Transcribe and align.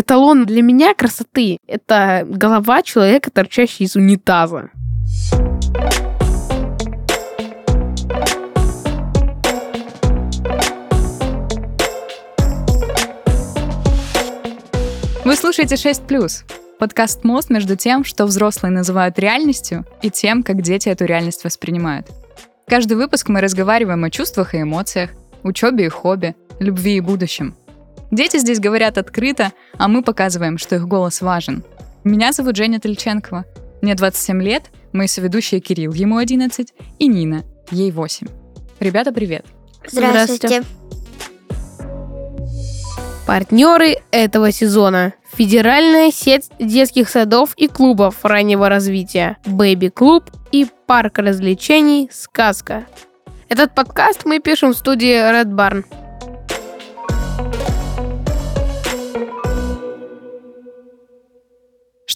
Эталон 0.00 0.46
для 0.46 0.62
меня 0.62 0.94
красоты— 0.94 1.58
это 1.66 2.24
голова 2.24 2.82
человека, 2.82 3.32
торчащая 3.32 3.84
из 3.84 3.96
унитаза. 3.96 4.70
Вы 15.24 15.34
слушаете 15.34 15.74
6+, 15.74 16.44
подкаст 16.78 17.24
«Мост» 17.24 17.50
между 17.50 17.74
тем, 17.74 18.04
что 18.04 18.26
взрослые 18.26 18.70
называют 18.70 19.18
реальностью, 19.18 19.84
и 20.00 20.10
тем, 20.10 20.44
как 20.44 20.62
дети 20.62 20.88
эту 20.88 21.06
реальность 21.06 21.42
воспринимают. 21.42 22.06
Каждый 22.68 22.96
выпуск 22.96 23.28
мы 23.28 23.40
разговариваем 23.40 24.04
о 24.04 24.10
чувствах 24.10 24.54
и 24.54 24.62
эмоциях, 24.62 25.10
учебе 25.42 25.86
и 25.86 25.88
хобби, 25.88 26.36
любви 26.60 26.98
и 26.98 27.00
будущем. 27.00 27.56
Дети 28.10 28.38
здесь 28.38 28.60
говорят 28.60 28.98
открыто, 28.98 29.52
а 29.76 29.88
мы 29.88 30.02
показываем, 30.02 30.58
что 30.58 30.76
их 30.76 30.86
голос 30.86 31.20
важен. 31.20 31.62
Меня 32.04 32.32
зовут 32.32 32.56
Женя 32.56 32.80
Тельченкова. 32.80 33.44
Мне 33.82 33.94
27 33.94 34.42
лет, 34.42 34.70
мои 34.92 35.06
соведущие 35.06 35.60
Кирилл, 35.60 35.92
ему 35.92 36.16
11, 36.16 36.72
и 36.98 37.06
Нина, 37.06 37.44
ей 37.70 37.90
8. 37.90 38.26
Ребята, 38.80 39.12
привет. 39.12 39.44
Здравствуйте. 39.86 40.62
Партнеры 43.26 43.98
этого 44.10 44.52
сезона. 44.52 45.12
Федеральная 45.34 46.10
сеть 46.10 46.50
детских 46.58 47.10
садов 47.10 47.52
и 47.56 47.68
клубов 47.68 48.24
раннего 48.24 48.70
развития 48.70 49.36
Baby 49.44 49.90
Клуб 49.90 50.24
и 50.50 50.66
парк 50.86 51.18
развлечений 51.18 52.08
«Сказка». 52.10 52.86
Этот 53.50 53.74
подкаст 53.74 54.24
мы 54.24 54.40
пишем 54.40 54.72
в 54.72 54.78
студии 54.78 55.14
Red 55.14 55.50
Barn. 55.52 55.84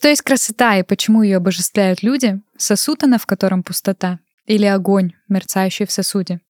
Что 0.02 0.08
есть 0.08 0.22
красота 0.22 0.78
и 0.78 0.82
почему 0.82 1.22
ее 1.22 1.36
обожествляют 1.36 2.02
люди? 2.02 2.40
Сосуд 2.58 3.04
она, 3.04 3.18
в 3.18 3.26
котором 3.26 3.62
пустота? 3.62 4.18
Или 4.46 4.66
огонь, 4.66 5.12
мерцающий 5.28 5.86
в 5.86 5.92
сосуде? 5.92 6.40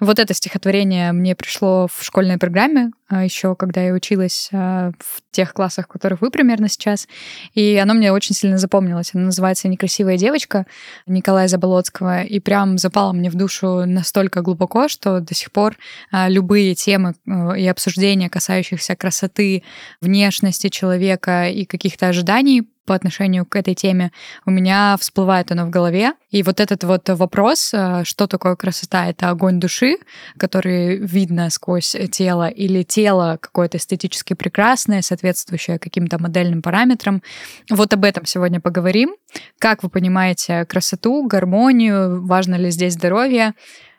Вот 0.00 0.18
это 0.18 0.32
стихотворение 0.32 1.12
мне 1.12 1.36
пришло 1.36 1.86
в 1.86 2.02
школьной 2.02 2.38
программе, 2.38 2.92
еще 3.22 3.54
когда 3.54 3.82
я 3.82 3.92
училась 3.92 4.48
а, 4.52 4.92
в 4.98 5.22
тех 5.30 5.52
классах, 5.52 5.86
в 5.86 5.88
которых 5.88 6.20
вы 6.20 6.30
примерно 6.30 6.68
сейчас. 6.68 7.08
И 7.54 7.76
оно 7.76 7.94
мне 7.94 8.12
очень 8.12 8.34
сильно 8.34 8.58
запомнилось. 8.58 9.10
Оно 9.14 9.26
называется 9.26 9.68
«Некрасивая 9.68 10.16
девочка» 10.16 10.66
Николая 11.06 11.48
Заболоцкого. 11.48 12.22
И 12.22 12.40
прям 12.40 12.78
запало 12.78 13.12
мне 13.12 13.30
в 13.30 13.34
душу 13.34 13.84
настолько 13.86 14.42
глубоко, 14.42 14.88
что 14.88 15.20
до 15.20 15.34
сих 15.34 15.52
пор 15.52 15.76
а, 16.10 16.28
любые 16.28 16.74
темы 16.74 17.14
и 17.56 17.66
обсуждения, 17.66 18.28
касающихся 18.28 18.96
красоты, 18.96 19.62
внешности 20.00 20.68
человека 20.68 21.48
и 21.48 21.64
каких-то 21.64 22.08
ожиданий 22.08 22.68
по 22.84 22.94
отношению 22.94 23.46
к 23.46 23.56
этой 23.56 23.74
теме, 23.74 24.12
у 24.44 24.50
меня 24.50 24.96
всплывает 25.00 25.50
оно 25.50 25.66
в 25.66 25.70
голове. 25.70 26.12
И 26.30 26.42
вот 26.42 26.60
этот 26.60 26.84
вот 26.84 27.08
вопрос, 27.08 27.72
что 28.04 28.26
такое 28.26 28.56
красота, 28.56 29.06
это 29.06 29.30
огонь 29.30 29.58
души, 29.58 29.96
который 30.36 30.96
видно 30.98 31.50
сквозь 31.50 31.96
тело, 32.10 32.48
или 32.48 32.82
тело 33.04 33.38
какое-то 33.38 33.76
эстетически 33.76 34.32
прекрасное, 34.32 35.02
соответствующее 35.02 35.78
каким-то 35.78 36.18
модельным 36.18 36.62
параметрам. 36.62 37.22
Вот 37.68 37.92
об 37.92 38.02
этом 38.02 38.24
сегодня 38.24 38.60
поговорим. 38.60 39.14
Как 39.58 39.82
вы 39.82 39.90
понимаете 39.90 40.64
красоту, 40.64 41.26
гармонию, 41.26 42.24
важно 42.24 42.54
ли 42.54 42.70
здесь 42.70 42.94
здоровье? 42.94 43.52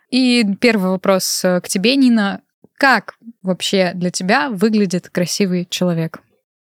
И 0.09 0.43
первый 0.59 0.89
вопрос 0.89 1.41
к 1.43 1.67
тебе, 1.67 1.95
Нина. 1.97 2.41
Как 2.79 3.13
вообще 3.43 3.91
для 3.93 4.09
тебя 4.09 4.49
выглядит 4.49 5.09
красивый 5.09 5.67
человек? 5.69 6.19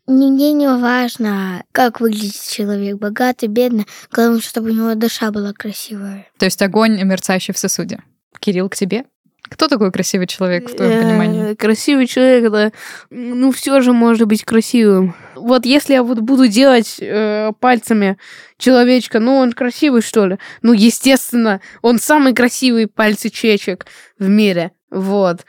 Нигде 0.06 0.52
не 0.52 0.68
важно, 0.68 1.64
как 1.70 2.00
выглядит 2.00 2.40
человек, 2.50 2.96
богатый, 2.96 3.48
бедный. 3.48 3.86
Главное, 4.10 4.40
чтобы 4.40 4.70
у 4.70 4.72
него 4.72 4.94
душа 4.94 5.30
была 5.30 5.52
красивая. 5.52 6.26
То 6.38 6.46
есть 6.46 6.62
огонь, 6.62 6.98
мерцающий 7.02 7.52
в 7.52 7.58
сосуде. 7.58 7.98
Кирилл, 8.40 8.70
к 8.70 8.74
тебе? 8.74 9.04
Кто 9.48 9.68
такой 9.68 9.90
красивый 9.90 10.26
человек 10.26 10.70
в 10.70 10.76
твоем 10.76 11.02
понимании? 11.02 11.52
Э, 11.52 11.56
красивый 11.56 12.06
человек 12.06 12.44
это, 12.44 12.72
ну, 13.10 13.50
все 13.52 13.80
же 13.80 13.92
может 13.92 14.26
быть 14.26 14.44
красивым. 14.44 15.14
Вот 15.34 15.66
если 15.66 15.94
я 15.94 16.02
вот 16.02 16.20
буду 16.20 16.46
делать 16.46 16.96
э, 17.00 17.52
пальцами 17.60 18.18
человечка, 18.58 19.18
ну, 19.20 19.36
он 19.36 19.52
красивый, 19.52 20.00
что 20.00 20.26
ли? 20.26 20.38
Ну, 20.62 20.72
естественно, 20.72 21.60
он 21.82 21.98
самый 21.98 22.34
красивый 22.34 22.86
пальцечечек 22.86 23.86
в 24.18 24.28
мире. 24.28 24.72
Вот. 24.90 25.44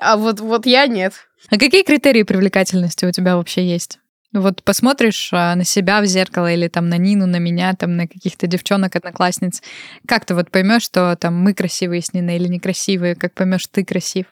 А 0.00 0.16
вот, 0.16 0.40
вот 0.40 0.66
я 0.66 0.86
нет. 0.86 1.14
А 1.50 1.58
какие 1.58 1.84
критерии 1.84 2.24
привлекательности 2.24 3.04
у 3.04 3.12
тебя 3.12 3.36
вообще 3.36 3.66
есть? 3.66 3.98
Вот 4.32 4.62
посмотришь 4.62 5.30
а, 5.32 5.54
на 5.54 5.64
себя 5.64 6.02
в 6.02 6.06
зеркало 6.06 6.52
или 6.52 6.68
там 6.68 6.88
на 6.88 6.98
Нину, 6.98 7.26
на 7.26 7.38
меня, 7.38 7.72
там 7.74 7.96
на 7.96 8.06
каких-то 8.06 8.46
девчонок, 8.46 8.94
одноклассниц, 8.94 9.62
как 10.06 10.26
ты 10.26 10.34
вот 10.34 10.50
поймешь, 10.50 10.82
что 10.82 11.16
там 11.16 11.34
мы 11.34 11.54
красивые 11.54 12.02
с 12.02 12.12
Ниной 12.12 12.36
или 12.36 12.48
некрасивые, 12.48 13.14
как 13.14 13.32
поймешь, 13.32 13.66
ты 13.68 13.84
красив? 13.84 14.26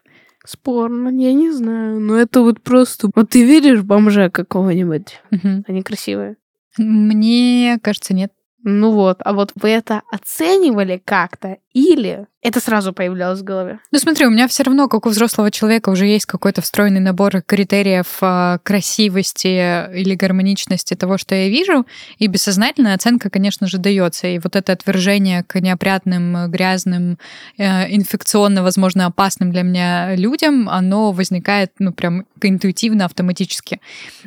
Спорно, 0.45 1.09
я 1.09 1.33
не 1.33 1.51
знаю. 1.51 1.99
Но 1.99 2.17
это 2.17 2.43
вот 2.43 2.62
просто... 2.62 3.11
Вот 3.15 3.31
ты 3.31 3.45
видишь 3.45 3.83
бомжа 3.83 4.31
какого-нибудь? 4.31 5.21
Угу. 5.33 5.65
Они 5.67 5.83
красивые? 5.83 6.37
Мне 6.78 7.78
кажется, 7.83 8.15
нет. 8.15 8.33
Ну 8.63 8.93
вот, 8.93 9.19
а 9.21 9.33
вот 9.33 9.53
вы 9.55 9.71
это 9.71 10.03
оценивали 10.11 11.01
как-то 11.05 11.59
или 11.73 12.27
это 12.47 12.61
сразу 12.61 12.93
появлялось 12.93 13.41
в 13.41 13.45
голове? 13.45 13.79
Ну 13.91 13.99
смотри, 13.99 14.27
у 14.27 14.31
меня 14.31 14.47
все 14.49 14.62
равно, 14.62 14.89
как 14.89 15.07
у 15.07 15.09
взрослого 15.09 15.51
человека, 15.51 15.91
уже 15.91 16.07
есть 16.07 16.27
какой-то 16.27 16.62
встроенный 16.62 17.01
набор 17.01 17.43
критериев 17.43 18.19
э, 18.21 18.59
красивости 18.62 19.93
или 19.97 20.15
гармоничности 20.15 20.95
того, 20.95 21.19
что 21.19 21.34
я 21.34 21.49
вижу, 21.49 21.87
и 22.19 22.27
бессознательная 22.27 22.95
оценка, 22.95 23.31
конечно 23.31 23.67
же, 23.67 23.79
дается. 23.79 24.29
И 24.29 24.39
вот 24.39 24.55
это 24.57 24.73
отвержение 24.73 25.43
к 25.43 25.61
неопрятным, 25.61 26.51
грязным, 26.51 27.19
э, 27.59 27.93
инфекционно, 27.93 28.63
возможно, 28.63 29.07
опасным 29.07 29.51
для 29.51 29.63
меня 29.63 30.15
людям, 30.15 30.69
оно 30.69 31.13
возникает, 31.13 31.73
ну, 31.78 31.93
прям 31.93 32.27
интуитивно, 32.41 33.05
автоматически. 33.07 33.81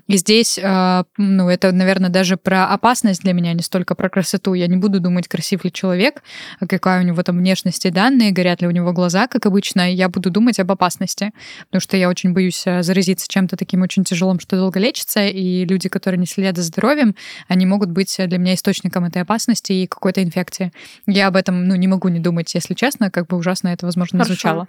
И 0.08 0.18
здесь, 0.18 0.60
э, 0.62 1.04
ну, 1.18 1.50
это, 1.50 1.72
наверное, 1.72 2.10
даже 2.10 2.38
про 2.38 2.66
опасность 2.68 3.22
для 3.22 3.34
меня, 3.34 3.54
не 3.54 3.62
столько 3.62 3.96
про 3.96 4.10
красоту. 4.10 4.54
Я 4.54 4.68
не 4.68 4.78
буду 4.78 5.00
думать, 5.00 5.28
красив 5.28 5.64
ли 5.64 5.72
человек, 5.72 6.22
а 6.60 6.68
какая 6.68 7.02
у 7.02 7.06
него 7.06 7.24
там 7.24 7.38
внешности 7.38 7.90
данные, 8.10 8.32
горят 8.32 8.62
ли 8.62 8.68
у 8.68 8.72
него 8.72 8.92
глаза, 8.92 9.28
как 9.28 9.46
обычно, 9.46 9.92
я 9.94 10.10
буду 10.10 10.30
думать 10.30 10.60
об 10.60 10.72
опасности, 10.72 11.32
потому 11.66 11.82
что 11.82 11.98
я 11.98 12.10
очень 12.10 12.34
боюсь 12.34 12.64
э, 12.66 12.82
заразиться 12.84 13.28
чем-то 13.28 13.56
таким 13.56 13.82
очень 13.82 14.04
тяжелым, 14.04 14.40
что 14.40 14.56
долго 14.56 14.80
лечится, 14.80 15.28
и 15.28 15.66
люди, 15.66 15.90
которые 15.90 16.20
не 16.20 16.26
следят 16.26 16.58
за 16.58 16.64
здоровьем, 16.64 17.16
они 17.48 17.66
могут 17.66 17.90
быть 17.90 18.16
для 18.18 18.38
меня 18.38 18.56
источником 18.56 19.06
этой 19.06 19.22
опасности 19.22 19.74
и 19.74 19.88
какой-то 19.88 20.24
инфекции. 20.24 20.72
Я 21.08 21.28
об 21.28 21.36
этом, 21.36 21.68
ну, 21.68 21.76
не 21.76 21.88
могу 21.88 22.08
не 22.08 22.20
думать, 22.20 22.54
если 22.56 22.74
честно, 22.74 23.12
как 23.12 23.28
бы 23.28 23.38
ужасно 23.38 23.70
это, 23.70 23.86
возможно, 23.86 24.20
Хорошо. 24.20 24.34
звучало. 24.34 24.68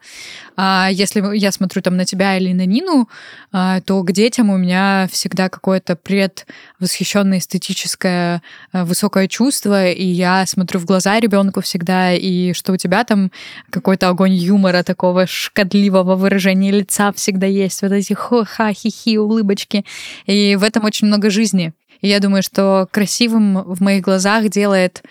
А 0.56 0.88
если 0.90 1.36
я 1.36 1.52
смотрю 1.52 1.82
там 1.82 1.96
на 1.96 2.04
тебя 2.04 2.36
или 2.36 2.52
на 2.52 2.66
Нину, 2.66 3.08
а, 3.52 3.80
то 3.80 4.02
к 4.02 4.12
детям 4.12 4.50
у 4.50 4.58
меня 4.58 5.08
всегда 5.10 5.48
какое-то 5.48 5.96
предвосхищенное 5.96 7.38
эстетическое 7.38 8.42
э, 8.72 8.84
высокое 8.84 9.28
чувство, 9.28 9.88
и 9.88 10.04
я 10.04 10.44
смотрю 10.46 10.80
в 10.80 10.84
глаза 10.84 11.18
ребенку 11.20 11.60
всегда, 11.60 12.12
и 12.12 12.52
что 12.52 12.72
у 12.72 12.76
тебя 12.76 13.04
там 13.04 13.29
какой-то 13.70 14.08
огонь 14.08 14.34
юмора, 14.34 14.82
такого 14.82 15.26
шкодливого 15.26 16.16
выражения 16.16 16.70
лица 16.70 17.12
всегда 17.12 17.46
есть, 17.46 17.82
вот 17.82 17.92
эти 17.92 18.14
ха 18.14 18.72
хихи, 18.72 19.18
улыбочки. 19.18 19.84
И 20.26 20.56
в 20.56 20.62
этом 20.62 20.84
очень 20.84 21.06
много 21.06 21.30
жизни. 21.30 21.72
И 22.00 22.08
я 22.08 22.20
думаю, 22.20 22.42
что 22.42 22.88
красивым 22.90 23.62
в 23.62 23.80
моих 23.80 24.02
глазах 24.02 24.48
делает 24.48 25.02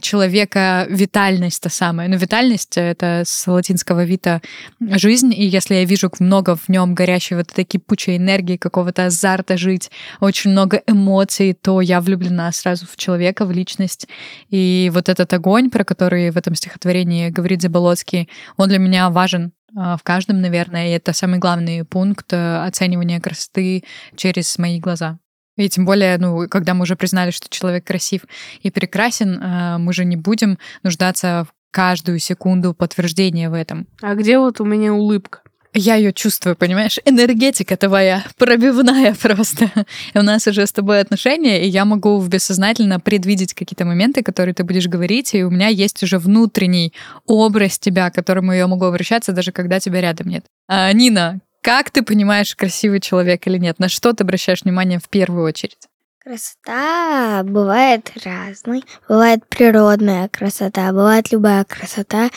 человека 0.00 0.86
витальность 0.88 1.62
та 1.62 1.68
самая. 1.68 2.08
Ну, 2.08 2.16
витальность— 2.16 2.76
это 2.76 3.22
с 3.24 3.46
латинского 3.46 4.04
вита 4.04 4.40
жизнь, 4.80 5.32
и 5.34 5.44
если 5.44 5.74
я 5.74 5.84
вижу 5.84 6.10
много 6.18 6.56
в 6.56 6.68
нем 6.68 6.94
горящей 6.94 7.36
вот 7.36 7.52
этой 7.52 7.64
кипучей 7.64 8.16
энергии, 8.16 8.56
какого-то 8.56 9.06
азарта 9.06 9.56
жить, 9.56 9.90
очень 10.20 10.50
много 10.50 10.82
эмоций, 10.86 11.52
то 11.52 11.80
я 11.80 12.00
влюблена 12.00 12.50
сразу 12.52 12.86
в 12.86 12.96
человека, 12.96 13.44
в 13.44 13.52
личность. 13.52 14.08
И 14.50 14.90
вот 14.94 15.08
этот 15.08 15.32
огонь, 15.32 15.70
про 15.70 15.84
который 15.84 16.30
в 16.30 16.36
этом 16.36 16.54
стихотворении 16.54 17.30
говорит 17.30 17.62
Заболоцкий, 17.62 18.28
он 18.56 18.68
для 18.68 18.78
меня 18.78 19.10
важен 19.10 19.52
а, 19.76 19.96
в 19.96 20.02
каждом, 20.02 20.40
наверное, 20.40 20.88
и 20.88 20.92
это 20.92 21.12
самый 21.12 21.38
главный 21.38 21.84
пункт 21.84 22.32
э, 22.32 22.64
оценивания 22.64 23.20
красоты 23.20 23.84
через 24.16 24.56
мои 24.58 24.80
глаза. 24.80 25.18
И 25.56 25.68
тем 25.68 25.84
более, 25.84 26.18
ну, 26.18 26.48
когда 26.48 26.74
мы 26.74 26.82
уже 26.82 26.96
признали, 26.96 27.30
что 27.30 27.48
человек 27.48 27.86
красив 27.86 28.22
и 28.62 28.70
прекрасен, 28.70 29.40
э, 29.40 29.78
мы 29.78 29.92
же 29.92 30.04
не 30.04 30.16
будем 30.16 30.58
нуждаться 30.82 31.46
в 31.48 31.54
каждую 31.70 32.18
секунду 32.18 32.74
подтверждения 32.74 33.50
в 33.50 33.54
этом. 33.54 33.86
А 34.02 34.14
где 34.14 34.38
вот 34.38 34.60
у 34.60 34.64
меня 34.64 34.94
улыбка? 34.94 35.40
Я 35.78 35.96
ее 35.96 36.14
чувствую, 36.14 36.56
понимаешь? 36.56 36.98
Энергетика 37.04 37.76
твоя 37.76 38.24
пробивная 38.38 39.14
просто. 39.14 39.70
И 40.14 40.18
у 40.18 40.22
нас 40.22 40.46
уже 40.46 40.66
с 40.66 40.72
тобой 40.72 41.00
отношения, 41.00 41.62
и 41.66 41.68
я 41.68 41.84
могу 41.84 42.18
бессознательно 42.22 42.98
предвидеть 42.98 43.52
какие-то 43.52 43.84
моменты, 43.84 44.22
которые 44.22 44.54
ты 44.54 44.64
будешь 44.64 44.88
говорить, 44.88 45.34
и 45.34 45.44
у 45.44 45.50
меня 45.50 45.68
есть 45.68 46.02
уже 46.02 46.18
внутренний 46.18 46.94
образ 47.26 47.78
тебя, 47.78 48.10
к 48.10 48.14
которому 48.14 48.54
я 48.54 48.66
могу 48.66 48.86
обращаться, 48.86 49.32
даже 49.32 49.52
когда 49.52 49.78
тебя 49.78 50.00
рядом 50.00 50.28
нет. 50.28 50.46
А, 50.66 50.90
Нина, 50.94 51.40
Как 51.66 51.90
ты 51.90 52.02
понимаешь, 52.02 52.54
красивый 52.54 53.00
человек 53.00 53.48
или 53.48 53.58
нет? 53.58 53.80
На 53.80 53.88
что 53.88 54.12
ты 54.12 54.22
обращаешь 54.22 54.62
внимание 54.62 55.00
в 55.00 55.08
первую 55.08 55.44
очередь? 55.44 55.88
Красота 56.22 57.42
бывает 57.42 58.08
разной. 58.24 58.84
Бывает 59.08 59.44
природная 59.48 60.28
красота, 60.28 60.92
бывает 60.92 61.32
любая 61.32 61.64
красота. 61.64 62.30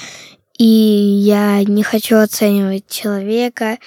И 0.58 0.66
я 0.66 1.64
не 1.64 1.84
хочу 1.84 2.18
оценивать 2.18 2.88
человека 2.90 3.78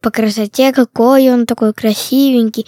по 0.00 0.10
красоте, 0.10 0.72
какой 0.72 1.30
он 1.30 1.46
такой 1.46 1.72
красивенький. 1.72 2.66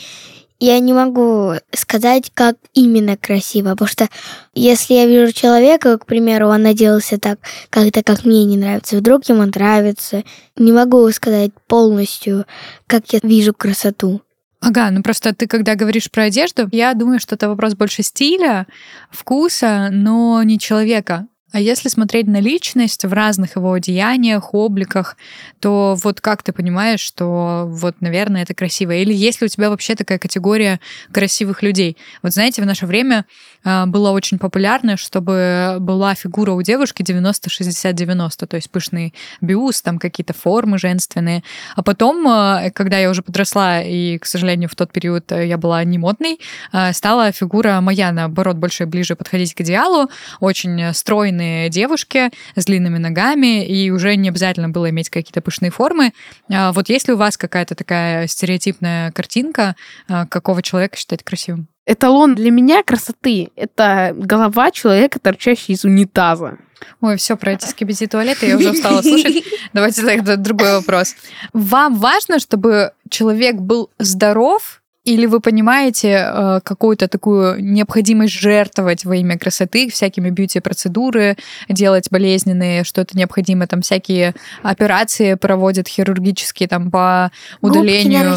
Я 0.63 0.79
не 0.79 0.93
могу 0.93 1.55
сказать, 1.73 2.31
как 2.35 2.57
именно 2.75 3.17
красиво, 3.17 3.71
потому 3.71 3.89
что 3.89 4.09
если 4.55 4.93
я 4.93 5.07
вижу 5.07 5.33
человека, 5.33 5.97
к 5.97 6.05
примеру, 6.05 6.49
он 6.49 6.63
наделался 6.63 7.19
так, 7.19 7.39
как-то 7.71 8.03
как 8.03 8.27
мне 8.27 8.45
не 8.45 8.59
нравится, 8.59 8.99
вдруг 8.99 9.27
ему 9.31 9.47
нравится, 9.47 10.23
не 10.57 10.73
могу 10.73 11.11
сказать 11.13 11.53
полностью, 11.67 12.45
как 12.87 13.11
я 13.15 13.21
вижу 13.23 13.55
красоту. 13.55 14.21
Ага, 14.61 14.91
ну 14.91 15.03
просто 15.03 15.35
ты, 15.35 15.47
когда 15.47 15.75
говоришь 15.75 16.11
про 16.11 16.25
одежду, 16.25 16.69
я 16.71 16.93
думаю, 16.93 17.19
что 17.21 17.37
это 17.37 17.49
вопрос 17.49 17.75
больше 17.75 18.03
стиля, 18.03 18.67
вкуса, 19.11 19.89
но 19.91 20.43
не 20.43 20.59
человека. 20.59 21.27
А 21.53 21.61
если 21.61 21.89
смотреть 21.89 22.29
на 22.29 22.41
личность 22.41 23.05
в 23.05 23.13
разных 23.13 23.57
его 23.57 23.77
деяниях, 23.79 24.55
обликах, 24.55 25.17
то 25.59 25.97
вот 26.03 26.21
как 26.21 26.43
ты 26.43 26.53
понимаешь, 26.53 27.01
что 27.01 27.65
вот, 27.67 27.97
наверное, 28.01 28.43
это 28.43 28.55
красиво? 28.55 28.93
Или 28.93 29.13
есть 29.13 29.41
ли 29.41 29.47
у 29.47 29.49
тебя 29.49 29.69
вообще 29.69 29.97
такая 29.97 30.19
категория 30.19 30.81
красивых 31.13 31.63
людей? 31.63 31.97
Вот 32.23 32.33
знаете, 32.33 32.63
в 32.63 32.67
наше 32.67 32.87
время 32.87 33.27
а, 33.65 33.87
было 33.87 34.13
очень 34.13 34.39
популярно, 34.39 34.97
чтобы 34.97 35.79
была 35.81 36.15
фигура 36.15 36.53
у 36.53 36.63
девушки 36.63 37.03
90-60-90, 37.03 38.47
то 38.47 38.57
есть 38.57 38.71
пышный 38.71 39.13
бюст, 39.41 39.85
там 39.85 39.99
какие-то 39.99 40.33
формы 40.33 40.79
женственные. 40.79 41.43
А 41.75 41.83
потом, 41.83 42.27
а, 42.29 42.71
когда 42.71 42.99
я 42.99 43.11
уже 43.11 43.23
подросла, 43.23 43.83
и, 43.83 44.19
к 44.19 44.27
сожалению, 44.27 44.69
в 44.69 44.77
тот 44.77 44.93
период 44.93 45.33
я 45.33 45.59
была 45.59 45.83
не 45.83 45.99
модной, 45.99 46.39
а, 46.71 46.93
стала 46.93 47.33
фигура 47.33 47.81
моя, 47.81 48.13
наоборот, 48.13 48.57
больше 48.57 48.87
ближе 48.87 49.17
подходить 49.17 49.55
к 49.55 49.63
идеалу, 49.63 50.09
очень 50.39 50.95
стройная 50.95 51.40
стройные 51.41 51.71
девушки 51.71 52.31
с 52.55 52.65
длинными 52.67 52.99
ногами, 52.99 53.67
и 53.67 53.91
уже 53.91 54.15
не 54.17 54.29
обязательно 54.29 54.69
было 54.69 54.91
иметь 54.91 55.09
какие-то 55.09 55.41
пышные 55.41 55.71
формы. 55.71 56.13
А 56.53 56.73
вот 56.73 56.89
есть 56.89 57.09
ли 57.09 57.15
у 57.15 57.17
вас 57.17 57.39
какая-то 57.39 57.75
такая 57.75 58.27
стереотипная 58.27 59.11
картинка, 59.13 59.75
а, 60.09 60.27
какого 60.27 60.63
человека 60.63 60.97
считать 60.97 61.23
красивым? 61.23 61.69
Эталон 61.87 62.35
для 62.35 62.51
меня 62.51 62.83
красоты— 62.83 63.49
это 63.57 64.13
голова 64.15 64.71
человека, 64.71 65.19
торчащая 65.19 65.75
из 65.75 65.85
унитаза. 65.85 66.59
Ой, 67.01 67.17
все 67.17 67.37
про 67.37 67.53
эти 67.53 67.65
скибизи 67.65 68.07
туалеты 68.07 68.47
я 68.47 68.57
уже 68.57 68.71
устала 68.71 69.01
слушать. 69.03 69.45
Давайте 69.73 70.03
тогда 70.03 70.37
другой 70.37 70.73
вопрос. 70.73 71.15
Вам 71.53 71.97
важно, 71.97 72.39
чтобы 72.39 72.93
человек 73.09 73.57
был 73.57 73.91
здоров, 73.99 74.80
или 75.05 75.25
вы 75.25 75.41
понимаете 75.41 76.09
э, 76.09 76.61
какую-то 76.63 77.09
такую 77.09 77.65
необходимость 77.65 78.35
жертвовать 78.35 79.07
во 79.07 79.17
имя 79.17 79.39
красоты 79.39 79.89
всякими 79.89 80.29
бьюти-процедуры, 80.29 81.37
делать 81.71 82.09
болезненные, 82.11 82.85
что 82.85 83.01
это 83.01 83.17
необходимо, 83.17 83.67
там 83.67 83.81
всякие 83.81 84.35
операции 84.63 85.35
проводят 85.35 85.89
хирургические 85.89 86.69
там 86.69 86.91
по 86.91 87.31
удалению... 87.63 88.37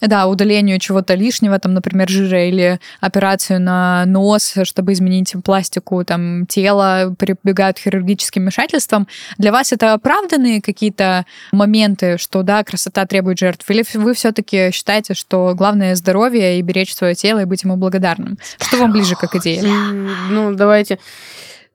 Да, 0.00 0.26
удалению 0.26 0.80
чего-то 0.80 1.14
лишнего, 1.14 1.58
там, 1.58 1.74
например, 1.74 2.08
жира, 2.08 2.44
или 2.44 2.80
операцию 3.00 3.60
на 3.60 4.04
нос, 4.06 4.54
чтобы 4.64 4.94
изменить 4.94 5.34
пластику 5.44 6.04
там 6.04 6.46
тела, 6.46 7.14
прибегают 7.18 7.76
к 7.78 7.82
хирургическим 7.82 8.42
вмешательствам. 8.42 9.06
Для 9.38 9.52
вас 9.52 9.72
это 9.72 9.92
оправданные 9.92 10.60
какие-то 10.60 11.24
моменты, 11.52 12.18
что 12.18 12.42
да, 12.42 12.64
красота 12.64 13.06
требует 13.06 13.38
жертв? 13.38 13.68
Или 13.70 13.84
вы 13.94 14.14
все-таки 14.14 14.72
считаете, 14.72 15.14
что 15.14 15.54
главное 15.54 15.94
здоровье 16.00 16.58
и 16.58 16.62
беречь 16.62 16.94
свое 16.94 17.14
тело 17.14 17.40
и 17.40 17.44
быть 17.44 17.62
ему 17.62 17.76
благодарным. 17.76 18.38
Что 18.58 18.78
вам 18.78 18.92
ближе 18.92 19.14
как 19.14 19.34
идея? 19.36 19.62
Ну, 19.62 20.54
давайте 20.54 20.98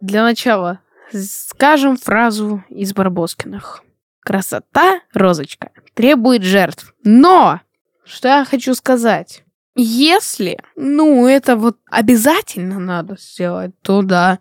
для 0.01 0.23
начала 0.23 0.79
скажем 1.13 1.97
фразу 1.97 2.63
из 2.69 2.93
Барбоскиных. 2.93 3.83
Красота, 4.21 5.01
розочка, 5.13 5.69
требует 5.93 6.43
жертв. 6.43 6.93
Но, 7.03 7.61
что 8.05 8.27
я 8.27 8.45
хочу 8.45 8.73
сказать, 8.73 9.43
если, 9.75 10.57
ну, 10.75 11.27
это 11.27 11.55
вот 11.55 11.77
обязательно 11.89 12.79
надо 12.79 13.17
сделать, 13.19 13.71
то 13.81 14.01
да, 14.01 14.39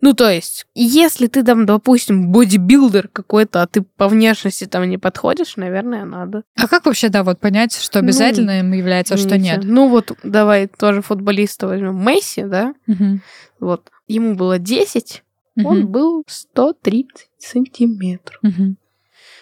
ну, 0.00 0.14
то 0.14 0.30
есть, 0.30 0.66
если 0.74 1.26
ты 1.26 1.42
там, 1.42 1.66
допустим, 1.66 2.30
бодибилдер 2.30 3.08
какой-то, 3.08 3.62
а 3.62 3.66
ты 3.66 3.82
по 3.82 4.06
внешности 4.06 4.64
там 4.64 4.88
не 4.88 4.96
подходишь, 4.96 5.56
наверное, 5.56 6.04
надо. 6.04 6.44
А 6.56 6.68
как 6.68 6.86
вообще, 6.86 7.08
да, 7.08 7.24
вот 7.24 7.40
понять, 7.40 7.74
что 7.74 7.98
обязательно 7.98 8.52
ну, 8.52 8.58
им 8.60 8.72
является, 8.72 9.14
а 9.14 9.16
что 9.16 9.36
нет? 9.36 9.60
Ну, 9.64 9.88
вот 9.88 10.12
давай 10.22 10.68
тоже 10.68 11.02
футболиста 11.02 11.66
возьмем. 11.66 12.00
Месси, 12.00 12.44
да? 12.44 12.74
Угу. 12.86 13.20
Вот. 13.58 13.90
Ему 14.06 14.36
было 14.36 14.60
10, 14.60 15.24
угу. 15.56 15.68
он 15.68 15.88
был 15.88 16.24
130 16.28 17.28
сантиметров. 17.38 18.38
Угу. 18.44 18.76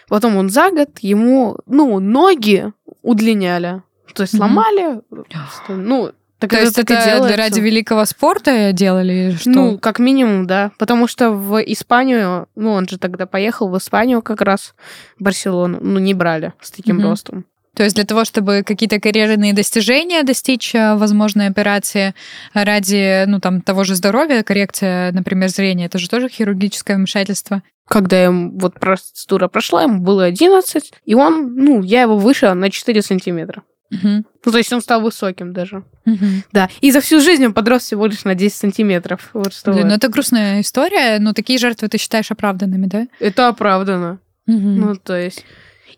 Потом 0.09 0.37
он 0.37 0.49
за 0.49 0.71
год, 0.71 0.99
ему, 1.01 1.59
ну, 1.67 2.01
ноги 2.01 2.73
удлиняли. 3.03 3.83
То 4.15 4.23
есть 4.23 4.37
сломали, 4.37 5.03
ну, 5.69 6.13
так 6.39 6.51
То 6.51 6.61
есть 6.61 6.79
это 6.79 7.03
делается. 7.03 7.37
ради 7.37 7.61
великого 7.61 8.05
спорта 8.05 8.73
делали? 8.73 9.37
Что? 9.41 9.51
Ну, 9.51 9.79
как 9.79 9.99
минимум, 9.99 10.47
да. 10.47 10.71
Потому 10.79 11.09
что 11.09 11.31
в 11.31 11.59
Испанию, 11.63 12.49
ну, 12.55 12.73
он 12.73 12.87
же 12.87 12.99
тогда 12.99 13.27
поехал 13.27 13.71
в 13.71 13.79
Испанию 13.79 14.21
как 14.21 14.43
раз, 14.43 14.75
в 15.19 15.23
Барселону, 15.23 15.79
ну, 15.81 15.99
не 15.99 16.13
брали 16.13 16.53
с 16.61 16.71
таким 16.71 16.99
угу. 16.99 17.09
ростом. 17.09 17.47
То 17.77 17.83
есть 17.85 17.95
для 17.95 18.05
того, 18.05 18.25
чтобы 18.25 18.63
какие-то 18.65 18.99
карьерные 18.99 19.53
достижения 19.53 20.23
достичь 20.23 20.75
э, 20.75 20.95
возможной 20.95 21.47
операции 21.47 22.15
ради, 22.55 23.27
ну, 23.27 23.39
там, 23.39 23.61
того 23.61 23.85
же 23.85 23.95
здоровья, 23.95 24.43
коррекция, 24.43 25.13
например, 25.13 25.51
зрения, 25.51 25.85
это 25.85 25.99
же 25.99 26.09
тоже 26.09 26.31
хирургическое 26.31 26.97
вмешательство. 26.97 27.63
Когда 27.87 28.25
ему 28.25 28.59
вот 28.59 28.81
процедура 28.81 29.49
прошла, 29.49 29.83
ему 29.83 30.01
было 30.01 30.25
11, 30.25 30.93
и 31.05 31.15
он, 31.15 31.55
ну, 31.55 31.83
я 31.83 32.03
его 32.03 32.17
выше 32.17 32.53
на 32.55 32.71
4 32.71 33.03
сантиметра. 33.03 33.63
Угу. 33.91 34.25
Ну, 34.45 34.53
то 34.53 34.59
есть 34.59 34.73
он 34.73 34.81
стал 34.81 35.01
высоким 35.01 35.53
даже. 35.53 35.85
Угу. 36.07 36.27
Да. 36.53 36.69
И 36.81 36.91
за 36.91 37.01
всю 37.01 37.21
жизнь 37.21 37.45
он 37.47 37.55
подрос 37.55 37.83
всего 37.83 38.07
лишь 38.07 38.25
на 38.25 38.35
10 38.35 38.55
сантиметров. 38.55 39.31
Вот 39.33 39.53
что 39.53 39.73
Блин, 39.73 39.89
ну 39.89 39.95
это 39.95 40.09
грустная 40.09 40.61
история, 40.61 41.19
но 41.19 41.33
такие 41.33 41.59
жертвы 41.59 41.89
ты 41.89 41.99
считаешь 41.99 42.31
оправданными, 42.31 42.87
да? 42.87 43.07
Это 43.21 43.49
оправдано. 43.49 44.19
Угу. 44.47 44.57
Ну, 44.57 44.97
то 44.97 45.17
есть... 45.17 45.45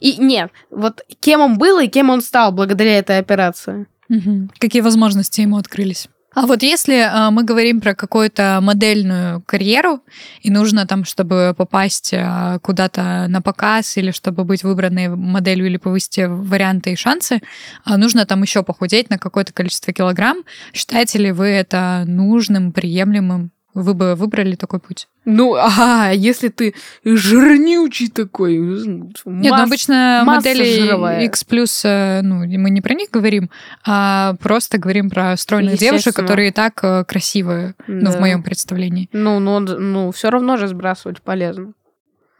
И 0.01 0.17
нет, 0.19 0.53
вот 0.71 1.03
кем 1.19 1.41
он 1.41 1.59
был 1.59 1.81
и 1.81 1.89
кем 1.89 2.11
он 2.11 2.21
стал 2.21 2.53
благодаря 2.53 2.99
этой 2.99 3.19
операции. 3.19 3.87
Угу. 4.09 4.51
Какие 4.59 4.83
возможности 4.83 5.41
ему 5.41 5.57
открылись? 5.57 6.09
А 6.35 6.47
вот 6.47 6.63
если 6.63 6.97
э, 6.97 7.31
мы 7.31 7.43
говорим 7.43 7.81
про 7.81 7.95
какую-то 7.95 8.59
модельную 8.63 9.43
карьеру, 9.47 10.01
и 10.43 10.51
нужно 10.51 10.87
там, 10.87 11.05
чтобы 11.05 11.55
попасть 11.57 12.13
э, 12.13 12.59
куда-то 12.63 13.27
на 13.29 13.41
показ 13.41 13.97
или 13.97 14.11
чтобы 14.11 14.45
быть 14.45 14.63
выбранной 14.63 15.09
моделью 15.09 15.67
или 15.67 15.79
повысить 15.79 16.19
варианты 16.19 16.93
и 16.93 16.97
шансы, 16.97 17.37
э, 17.37 17.97
нужно 17.97 18.27
там 18.27 18.43
еще 18.43 18.63
похудеть 18.63 19.09
на 19.09 19.19
какое-то 19.19 19.55
количество 19.55 19.93
килограмм. 19.93 20.45
Считаете 20.75 21.19
ли 21.19 21.33
вы 21.33 21.47
это 21.47 22.05
нужным, 22.07 22.73
приемлемым? 22.73 23.51
Вы 23.75 23.95
бы 23.95 24.15
выбрали 24.15 24.55
такой 24.55 24.81
путь? 24.81 25.09
Ну, 25.25 25.55
ага, 25.55 26.11
если 26.11 26.49
ты 26.49 26.75
жирнючий 27.05 28.09
такой. 28.09 28.59
Масс, 28.59 28.87
Нет, 29.27 29.55
ну 29.57 29.63
обычно 29.63 30.23
модели 30.25 30.65
жировая. 30.65 31.25
X+, 31.25 31.45
э, 31.85 32.23
ну, 32.23 32.47
мы 32.47 32.71
не 32.71 32.81
про 32.81 32.95
них 32.95 33.11
говорим, 33.11 33.51
а 33.85 34.35
просто 34.41 34.79
говорим 34.79 35.11
про 35.11 35.37
стройных 35.37 35.79
девушек, 35.79 36.17
которые 36.17 36.49
и 36.49 36.53
так 36.53 36.83
э, 36.83 37.05
красивые, 37.05 37.75
да. 37.87 37.95
ну, 37.95 38.11
в 38.11 38.21
моем 38.21 38.43
представлении. 38.43 39.09
Ну, 39.13 39.39
ну, 39.39 39.61
ну, 39.61 40.11
все 40.13 40.31
равно 40.31 40.57
же 40.57 40.67
сбрасывать 40.67 41.21
полезно. 41.21 41.75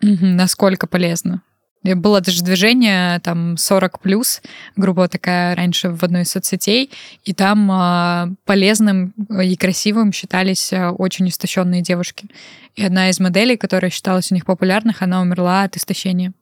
Угу, 0.03 0.27
насколько 0.27 0.87
полезно? 0.87 1.43
Было 1.83 2.21
даже 2.21 2.43
движение, 2.43 3.21
там, 3.21 3.57
40 3.57 4.01
плюс, 4.01 4.43
грубо 4.77 5.09
такая, 5.09 5.55
раньше 5.55 5.91
в 5.91 6.03
одной 6.03 6.23
из 6.23 6.31
соцсетей, 6.31 6.91
и 7.25 7.33
там 7.33 7.71
э, 7.71 8.35
полезным 8.45 9.15
и 9.41 9.57
красивым 9.57 10.13
считались 10.13 10.73
а, 10.73 10.91
очень 10.91 11.29
истощенные 11.29 11.83
девушки. 11.83 12.27
И 12.75 12.85
одна 12.85 13.11
из 13.11 13.21
моделей, 13.21 13.57
которая 13.57 13.91
считалась 13.91 14.31
у 14.33 14.35
них 14.35 14.45
популярных, 14.45 15.03
она 15.03 15.21
умерла 15.21 15.63
от 15.63 15.77
истощения. 15.77 16.33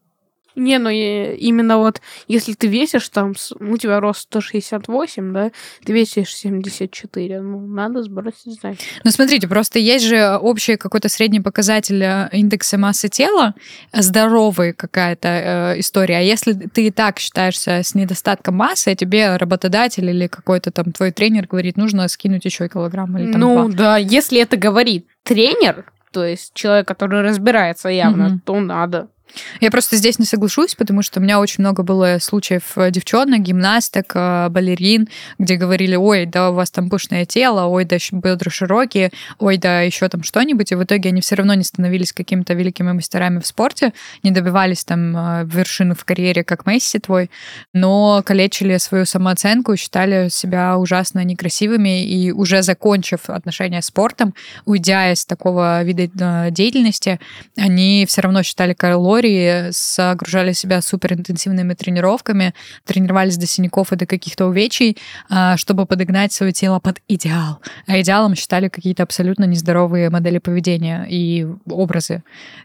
Не, 0.57 0.79
ну 0.79 0.89
именно 0.89 1.77
вот, 1.77 2.01
если 2.29 2.55
ты 2.55 2.67
весишь 2.67 3.09
там, 3.11 3.35
ну, 3.61 3.75
у 3.75 3.77
тебя 3.77 4.01
рост 4.01 4.23
168, 4.23 5.33
да, 5.33 5.51
ты 5.85 5.93
весишь 5.93 6.35
74, 6.35 7.41
ну, 7.43 7.67
надо 7.67 8.03
сбросить, 8.03 8.59
значит. 8.61 8.83
Ну, 9.05 9.11
смотрите, 9.11 9.49
просто 9.49 9.79
есть 9.79 10.07
же 10.07 10.37
общий 10.37 10.77
какой-то 10.77 11.11
средний 11.11 11.41
показатель 11.41 12.03
э, 12.03 12.31
индекса 12.33 12.79
массы 12.79 13.09
тела, 13.09 13.55
здоровый 13.93 14.73
какая-то 14.73 15.29
э, 15.29 15.81
история. 15.81 16.19
А 16.19 16.21
если 16.21 16.55
ты 16.55 16.87
и 16.87 16.91
так 16.91 17.19
считаешься 17.19 17.83
с 17.83 17.95
недостатком 17.95 18.57
массы, 18.57 18.89
а 18.89 18.95
тебе 18.95 19.37
работодатель 19.37 20.09
или 20.09 20.27
какой-то 20.27 20.71
там 20.71 20.93
твой 20.93 21.13
тренер 21.13 21.47
говорит, 21.47 21.77
нужно 21.77 22.09
скинуть 22.09 22.47
еще 22.47 22.69
килограмм 22.69 23.17
или 23.19 23.31
там 23.31 23.41
Ну, 23.43 23.69
два. 23.69 23.77
да, 23.77 23.97
если 23.99 24.41
это 24.41 24.57
говорит 24.57 25.07
тренер, 25.23 25.85
то 26.13 26.25
есть 26.25 26.55
человек, 26.55 26.89
который 26.89 27.21
разбирается 27.21 27.91
явно, 27.91 28.29
mm-hmm. 28.29 28.41
то 28.47 28.61
надо. 28.61 29.09
Я 29.61 29.71
просто 29.71 29.97
здесь 29.97 30.19
не 30.19 30.25
соглашусь, 30.25 30.75
потому 30.75 31.03
что 31.03 31.21
у 31.21 31.23
меня 31.23 31.41
очень 31.41 31.63
много 31.63 31.83
было 31.83 32.19
случаев 32.21 32.77
э, 32.77 32.91
девчонок, 32.91 33.41
гимнасток, 33.41 34.13
э, 34.15 34.49
балерин, 34.49 35.09
где 35.39 35.57
говорили, 35.57 35.97
ой, 35.97 36.27
да 36.27 36.51
у 36.51 36.55
вас 36.55 36.71
там 36.71 36.89
пышное 36.89 37.25
тело, 37.25 37.67
ой, 37.67 37.85
да 37.85 37.97
бедра 38.13 38.51
широкие, 38.51 39.11
ой, 39.39 39.59
да 39.59 39.83
еще 39.83 40.09
там 40.09 40.23
что-нибудь, 40.23 40.73
и 40.73 40.75
в 40.75 40.85
итоге 40.85 41.11
они 41.11 41.21
все 41.21 41.35
равно 41.35 41.55
не 41.55 41.65
становились 41.65 42.13
какими-то 42.13 42.55
великими 42.55 42.93
мастерами 42.93 43.41
в 43.41 43.47
спорте, 43.47 43.93
не 44.23 44.31
добивались 44.31 44.85
там 44.85 45.17
э, 45.17 45.45
вершины 45.45 45.95
в 45.95 46.05
карьере, 46.05 46.45
как 46.45 46.67
Месси 46.67 46.99
твой, 46.99 47.31
но 47.73 48.23
калечили 48.25 48.77
свою 48.79 49.05
самооценку, 49.05 49.77
считали 49.77 50.29
себя 50.29 50.79
ужасно 50.79 51.25
некрасивыми, 51.25 52.05
и 52.05 52.33
уже 52.33 52.63
закончив 52.63 53.29
отношения 53.29 53.83
с 53.83 53.87
спортом, 53.87 54.35
уйдя 54.65 55.13
из 55.13 55.25
такого 55.25 55.83
вида 55.83 56.51
деятельности, 56.51 57.19
они 57.57 58.05
все 58.07 58.21
равно 58.21 58.43
считали 58.43 58.75
калории, 58.75 59.16
загружали 59.71 60.53
себя 60.53 60.81
суперинтенсивными 60.83 61.75
тренировками, 61.75 62.55
тренировались 62.85 63.37
до 63.37 63.47
синяков 63.47 63.93
и 63.93 63.97
до 63.97 64.07
каких-то 64.07 64.47
увечий, 64.47 64.97
а, 65.29 65.57
чтобы 65.57 65.87
подогнать 65.87 66.33
свое 66.33 66.53
тело 66.53 66.81
под 66.81 67.01
идеал. 67.09 67.61
А 67.87 68.01
идеалом 68.01 68.35
считали 68.35 68.69
какие-то 68.69 69.03
абсолютно 69.03 69.45
нездоровые 69.45 70.11
модели 70.11 70.39
поведения 70.39 71.07
и 71.09 71.47
образы 71.69 72.23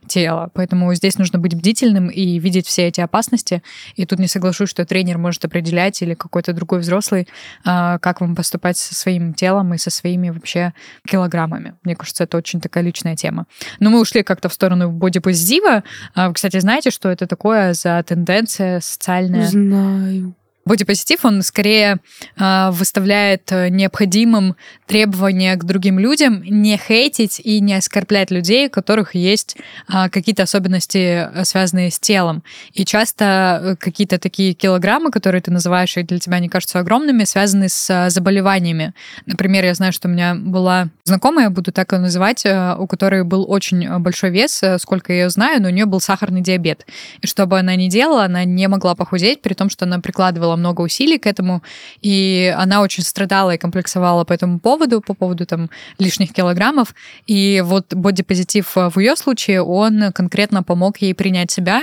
тела. 0.07 0.49
Поэтому 0.53 0.93
здесь 0.93 1.17
нужно 1.17 1.39
быть 1.39 1.55
бдительным 1.55 2.09
и 2.09 2.39
видеть 2.39 2.67
все 2.67 2.87
эти 2.87 3.01
опасности. 3.01 3.61
И 3.95 4.05
тут 4.05 4.19
не 4.19 4.27
соглашусь, 4.27 4.69
что 4.69 4.85
тренер 4.85 5.17
может 5.17 5.45
определять 5.45 6.01
или 6.01 6.13
какой-то 6.13 6.53
другой 6.53 6.79
взрослый, 6.79 7.27
а, 7.65 7.99
как 7.99 8.21
вам 8.21 8.35
поступать 8.35 8.77
со 8.77 8.95
своим 8.95 9.33
телом 9.33 9.73
и 9.73 9.77
со 9.77 9.89
своими 9.89 10.29
вообще 10.29 10.73
килограммами. 11.07 11.75
Мне 11.83 11.95
кажется, 11.95 12.23
это 12.23 12.37
очень 12.37 12.61
такая 12.61 12.83
личная 12.83 13.15
тема. 13.15 13.45
Но 13.79 13.89
мы 13.89 13.99
ушли 13.99 14.23
как-то 14.23 14.49
в 14.49 14.53
сторону 14.53 14.89
бодипозитива. 14.91 15.83
А, 16.15 16.31
кстати, 16.41 16.59
знаете, 16.59 16.89
что 16.89 17.09
это 17.09 17.27
такое 17.27 17.75
за 17.75 18.01
тенденция 18.01 18.79
социальная? 18.79 19.45
Знаю. 19.45 20.33
Бодипозитив, 20.65 21.25
он 21.25 21.41
скорее 21.41 21.99
э, 22.37 22.69
выставляет 22.71 23.51
э, 23.51 23.69
необходимым 23.69 24.55
требования 24.91 25.55
к 25.55 25.63
другим 25.63 25.99
людям 25.99 26.43
не 26.43 26.77
хейтить 26.77 27.39
и 27.43 27.61
не 27.61 27.75
оскорблять 27.75 28.29
людей, 28.29 28.67
у 28.67 28.69
которых 28.69 29.15
есть 29.15 29.55
э, 29.87 30.09
какие-то 30.09 30.43
особенности, 30.43 31.29
э, 31.33 31.45
связанные 31.45 31.91
с 31.91 31.99
телом. 31.99 32.43
И 32.73 32.83
часто 32.83 33.61
э, 33.63 33.75
какие-то 33.77 34.19
такие 34.19 34.53
килограммы, 34.53 35.09
которые 35.09 35.41
ты 35.41 35.49
называешь, 35.49 35.95
и 35.97 36.03
для 36.03 36.19
тебя 36.19 36.39
не 36.39 36.49
кажутся 36.49 36.79
огромными, 36.79 37.23
связаны 37.23 37.69
с 37.69 38.09
заболеваниями. 38.09 38.93
Например, 39.25 39.63
я 39.63 39.73
знаю, 39.73 39.93
что 39.93 40.09
у 40.09 40.11
меня 40.11 40.35
была 40.35 40.89
знакомая, 41.05 41.49
буду 41.49 41.71
так 41.71 41.93
ее 41.93 41.99
называть, 41.99 42.45
у 42.45 42.85
которой 42.87 43.23
был 43.23 43.49
очень 43.49 43.99
большой 43.99 44.31
вес, 44.31 44.61
сколько 44.79 45.13
я 45.13 45.23
ее 45.23 45.29
знаю, 45.29 45.61
но 45.61 45.69
у 45.69 45.71
нее 45.71 45.85
был 45.85 46.01
сахарный 46.01 46.41
диабет. 46.41 46.85
И 47.21 47.27
что 47.27 47.45
бы 47.45 47.57
она 47.57 47.75
ни 47.75 47.87
делала, 47.87 48.25
она 48.25 48.43
не 48.43 48.67
могла 48.67 48.95
похудеть, 48.95 49.41
при 49.41 49.53
том, 49.53 49.69
что 49.69 49.85
она 49.85 49.99
прикладывала 49.99 50.50
приложила 50.51 50.55
много 50.55 50.81
усилий 50.81 51.17
к 51.17 51.27
этому, 51.27 51.61
и 52.01 52.53
она 52.57 52.81
очень 52.81 53.03
страдала 53.03 53.51
и 53.51 53.57
комплексовала 53.57 54.23
по 54.23 54.33
этому 54.33 54.59
поводу, 54.59 55.01
по 55.01 55.13
поводу 55.13 55.45
там 55.45 55.69
лишних 55.99 56.33
килограммов. 56.33 56.93
И 57.27 57.61
вот 57.65 57.93
бодипозитив 57.93 58.75
в 58.75 58.99
ее 58.99 59.15
случае, 59.15 59.61
он 59.61 60.11
конкретно 60.13 60.63
помог 60.63 61.01
ей 61.01 61.13
принять 61.13 61.51
себя 61.51 61.81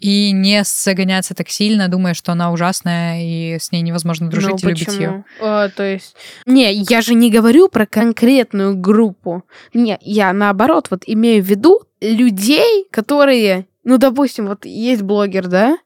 и 0.00 0.32
не 0.32 0.62
загоняться 0.64 1.34
так 1.34 1.48
сильно, 1.48 1.88
думая, 1.88 2.14
что 2.14 2.32
она 2.32 2.52
ужасная 2.52 3.22
и 3.22 3.58
с 3.58 3.72
ней 3.72 3.82
невозможно 3.82 4.28
дружить 4.28 4.62
ну, 4.62 4.68
и 4.68 4.72
любить 4.72 4.88
ее. 4.88 5.24
А, 5.40 5.68
то 5.68 5.82
есть, 5.82 6.16
не, 6.46 6.72
я 6.72 7.00
же 7.00 7.14
не 7.14 7.30
говорю 7.30 7.68
про 7.68 7.86
конкретную 7.86 8.76
группу. 8.76 9.42
Не, 9.74 9.98
я 10.00 10.32
наоборот 10.32 10.88
вот 10.90 11.02
имею 11.06 11.42
в 11.42 11.46
виду 11.46 11.80
людей, 12.00 12.86
которые, 12.90 13.66
ну, 13.84 13.98
допустим, 13.98 14.46
вот 14.46 14.64
есть 14.64 15.02
блогер, 15.02 15.48
да, 15.48 15.76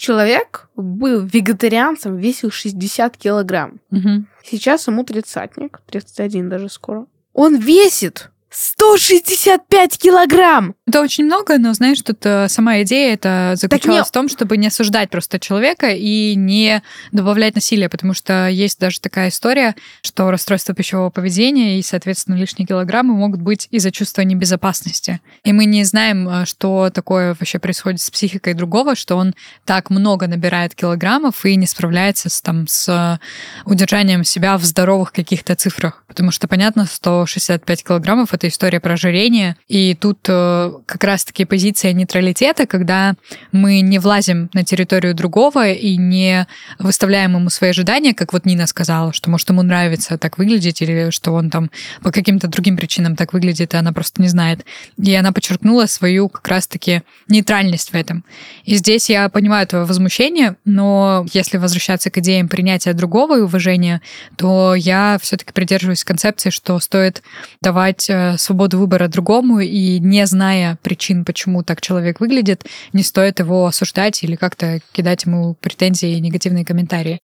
человек 0.00 0.68
был 0.76 1.20
вегетарианцем, 1.20 2.16
весил 2.16 2.50
60 2.50 3.16
килограмм. 3.16 3.80
Угу. 3.92 4.24
Сейчас 4.44 4.88
ему 4.88 5.04
тридцатник, 5.04 5.80
31 5.86 6.48
даже 6.48 6.68
скоро. 6.68 7.06
Он 7.34 7.56
весит 7.56 8.30
165 8.52 9.96
килограмм! 9.96 10.74
Это 10.88 11.02
очень 11.02 11.24
много, 11.24 11.56
но 11.58 11.72
знаешь, 11.72 12.02
тут 12.02 12.26
э, 12.26 12.48
сама 12.48 12.82
идея 12.82 13.14
это 13.14 13.52
заключалась 13.54 14.08
в 14.08 14.10
том, 14.10 14.28
чтобы 14.28 14.56
не 14.56 14.66
осуждать 14.66 15.08
просто 15.08 15.38
человека 15.38 15.90
и 15.90 16.34
не 16.34 16.82
добавлять 17.12 17.54
насилия, 17.54 17.88
потому 17.88 18.12
что 18.12 18.48
есть 18.48 18.80
даже 18.80 19.00
такая 19.00 19.28
история, 19.28 19.76
что 20.02 20.32
расстройство 20.32 20.74
пищевого 20.74 21.10
поведения 21.10 21.78
и, 21.78 21.82
соответственно, 21.82 22.34
лишние 22.34 22.66
килограммы 22.66 23.14
могут 23.14 23.40
быть 23.40 23.68
из-за 23.70 23.92
чувства 23.92 24.22
небезопасности. 24.22 25.20
И 25.44 25.52
мы 25.52 25.64
не 25.66 25.84
знаем, 25.84 26.28
э, 26.28 26.44
что 26.44 26.90
такое 26.90 27.36
вообще 27.38 27.60
происходит 27.60 28.00
с 28.00 28.10
психикой 28.10 28.54
другого, 28.54 28.96
что 28.96 29.16
он 29.16 29.32
так 29.64 29.90
много 29.90 30.26
набирает 30.26 30.74
килограммов 30.74 31.46
и 31.46 31.54
не 31.54 31.68
справляется 31.68 32.28
с, 32.28 32.42
там, 32.42 32.66
с 32.66 33.20
удержанием 33.64 34.24
себя 34.24 34.58
в 34.58 34.64
здоровых 34.64 35.12
каких-то 35.12 35.54
цифрах. 35.54 36.02
Потому 36.08 36.32
что 36.32 36.48
понятно, 36.48 36.86
165 36.86 37.84
килограммов— 37.84 38.34
это 38.40 38.48
история 38.48 38.80
про 38.80 38.94
ожирение, 38.94 39.54
и 39.68 39.94
тут 39.94 40.20
э, 40.26 40.72
как 40.86 41.04
раз-таки 41.04 41.44
позиция 41.44 41.92
нейтралитета, 41.92 42.66
когда 42.66 43.14
мы 43.52 43.80
не 43.82 43.98
влазим 43.98 44.48
на 44.54 44.64
территорию 44.64 45.14
другого 45.14 45.70
и 45.70 45.98
не 45.98 46.46
выставляем 46.78 47.36
ему 47.36 47.50
свои 47.50 47.70
ожидания, 47.70 48.14
как 48.14 48.32
вот 48.32 48.46
Нина 48.46 48.66
сказала, 48.66 49.12
что 49.12 49.28
может 49.28 49.50
ему 49.50 49.60
нравится 49.62 50.16
так 50.16 50.38
выглядеть, 50.38 50.80
или 50.80 51.10
что 51.10 51.32
он 51.32 51.50
там 51.50 51.70
по 52.02 52.10
каким-то 52.12 52.48
другим 52.48 52.78
причинам 52.78 53.14
так 53.14 53.34
выглядит, 53.34 53.74
и 53.74 53.76
она 53.76 53.92
просто 53.92 54.22
не 54.22 54.28
знает. 54.28 54.64
И 54.96 55.14
она 55.14 55.32
подчеркнула 55.32 55.84
свою 55.84 56.30
как 56.30 56.48
раз-таки 56.48 57.02
нейтральность 57.28 57.90
в 57.90 57.94
этом. 57.94 58.24
И 58.64 58.76
здесь 58.76 59.10
я 59.10 59.28
понимаю 59.28 59.66
твое 59.66 59.84
возмущение, 59.84 60.56
но 60.64 61.26
если 61.34 61.58
возвращаться 61.58 62.10
к 62.10 62.16
идеям 62.18 62.48
принятия 62.48 62.94
другого 62.94 63.38
и 63.38 63.42
уважения, 63.42 64.00
то 64.36 64.74
я 64.74 65.18
все-таки 65.20 65.52
придерживаюсь 65.52 66.04
концепции, 66.04 66.48
что 66.48 66.78
стоит 66.80 67.22
давать 67.60 68.08
э, 68.08 68.29
свободу 68.38 68.78
выбора 68.78 69.08
другому 69.08 69.60
и 69.60 69.98
не 69.98 70.26
зная 70.26 70.78
причин, 70.82 71.24
почему 71.24 71.62
так 71.62 71.80
человек 71.80 72.20
выглядит, 72.20 72.64
не 72.92 73.02
стоит 73.02 73.40
его 73.40 73.66
осуждать 73.66 74.22
или 74.22 74.36
как-то 74.36 74.80
кидать 74.92 75.24
ему 75.24 75.54
претензии 75.54 76.16
и 76.16 76.20
негативные 76.20 76.64
комментарии. 76.64 77.20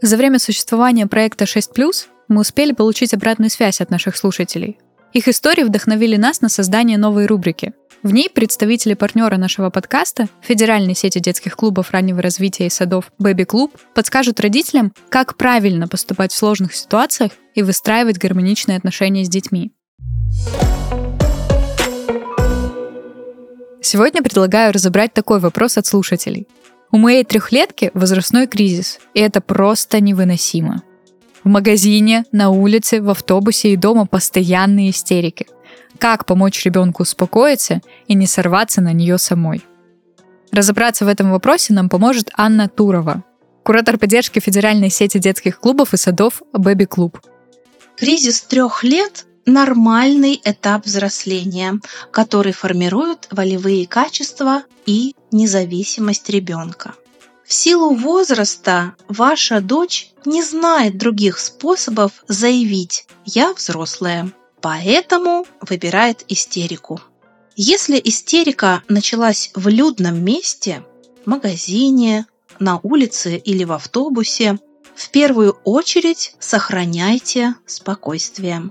За 0.00 0.16
время 0.16 0.40
существования 0.40 1.06
проекта 1.06 1.44
6+, 1.44 1.68
мы 2.26 2.40
успели 2.40 2.72
получить 2.72 3.14
обратную 3.14 3.50
связь 3.50 3.80
от 3.80 3.90
наших 3.90 4.16
слушателей. 4.16 4.78
Их 5.12 5.28
истории 5.28 5.62
вдохновили 5.62 6.16
нас 6.16 6.40
на 6.40 6.48
создание 6.48 6.98
новой 6.98 7.26
рубрики 7.26 7.72
в 8.02 8.12
ней 8.12 8.28
представители 8.28 8.94
партнера 8.94 9.36
нашего 9.36 9.70
подкаста, 9.70 10.28
Федеральной 10.40 10.94
сети 10.94 11.20
детских 11.20 11.56
клубов 11.56 11.92
раннего 11.92 12.20
развития 12.20 12.66
и 12.66 12.70
садов 12.70 13.12
Baby 13.20 13.46
Club, 13.46 13.70
подскажут 13.94 14.40
родителям, 14.40 14.92
как 15.08 15.36
правильно 15.36 15.86
поступать 15.86 16.32
в 16.32 16.36
сложных 16.36 16.74
ситуациях 16.74 17.32
и 17.54 17.62
выстраивать 17.62 18.18
гармоничные 18.18 18.76
отношения 18.76 19.24
с 19.24 19.28
детьми. 19.28 19.72
Сегодня 23.80 24.22
предлагаю 24.22 24.72
разобрать 24.72 25.12
такой 25.12 25.38
вопрос 25.38 25.78
от 25.78 25.86
слушателей. 25.86 26.48
У 26.90 26.98
моей 26.98 27.24
трехлетки 27.24 27.90
возрастной 27.94 28.46
кризис, 28.46 28.98
и 29.14 29.20
это 29.20 29.40
просто 29.40 30.00
невыносимо. 30.00 30.82
В 31.44 31.48
магазине, 31.48 32.24
на 32.32 32.50
улице, 32.50 33.00
в 33.00 33.10
автобусе 33.10 33.72
и 33.72 33.76
дома 33.76 34.06
постоянные 34.06 34.90
истерики– 34.90 35.46
как 36.02 36.26
помочь 36.26 36.64
ребенку 36.64 37.04
успокоиться 37.04 37.80
и 38.08 38.14
не 38.14 38.26
сорваться 38.26 38.80
на 38.80 38.92
нее 38.92 39.18
самой. 39.18 39.62
Разобраться 40.50 41.04
в 41.04 41.08
этом 41.08 41.30
вопросе 41.30 41.72
нам 41.74 41.88
поможет 41.88 42.28
Анна 42.36 42.68
Турова, 42.68 43.22
куратор 43.62 43.98
поддержки 43.98 44.40
Федеральной 44.40 44.90
сети 44.90 45.18
детских 45.18 45.60
клубов 45.60 45.94
и 45.94 45.96
садов 45.96 46.42
«Бэби 46.52 46.86
Клуб». 46.86 47.20
Кризис 47.96 48.40
трех 48.40 48.82
лет– 48.82 49.26
нормальный 49.46 50.40
этап 50.42 50.86
взросления, 50.86 51.78
который 52.10 52.52
формирует 52.52 53.28
волевые 53.30 53.86
качества 53.86 54.64
и 54.86 55.14
независимость 55.30 56.28
ребенка. 56.28 56.94
В 57.46 57.52
силу 57.52 57.94
возраста 57.94 58.96
ваша 59.06 59.60
дочь 59.60 60.10
не 60.24 60.42
знает 60.42 60.98
других 60.98 61.38
способов 61.38 62.24
заявить 62.26 63.06
«я 63.24 63.52
взрослая», 63.52 64.32
поэтому 64.62 65.44
выбирает 65.60 66.24
истерику. 66.28 67.00
Если 67.56 68.00
истерика 68.02 68.82
началась 68.88 69.50
в 69.54 69.68
людном 69.68 70.24
месте, 70.24 70.84
магазине, 71.26 72.26
на 72.58 72.78
улице 72.82 73.36
или 73.36 73.64
в 73.64 73.72
автобусе, 73.72 74.58
в 74.94 75.10
первую 75.10 75.58
очередь 75.64 76.34
сохраняйте 76.38 77.54
спокойствие. 77.66 78.70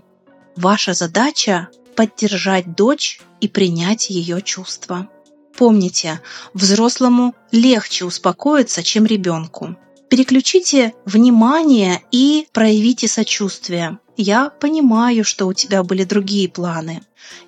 Ваша 0.56 0.94
задача– 0.94 1.70
поддержать 1.96 2.76
дочь 2.76 3.22
и 3.42 3.48
принять 3.48 4.10
ее 4.10 4.42
чувства. 4.42 5.10
Помните, 5.58 6.22
взрослому 6.54 7.36
легче 7.52 8.06
успокоиться, 8.06 8.82
чем 8.82 9.06
ребенку. 9.06 9.76
Переключите 10.12 10.94
внимание 11.06 12.02
и 12.12 12.46
проявите 12.52 13.08
сочувствие. 13.08 13.98
Я 14.18 14.50
понимаю, 14.50 15.24
что 15.24 15.48
у 15.48 15.54
тебя 15.54 15.84
были 15.84 16.04
другие 16.04 16.50
планы. 16.50 17.02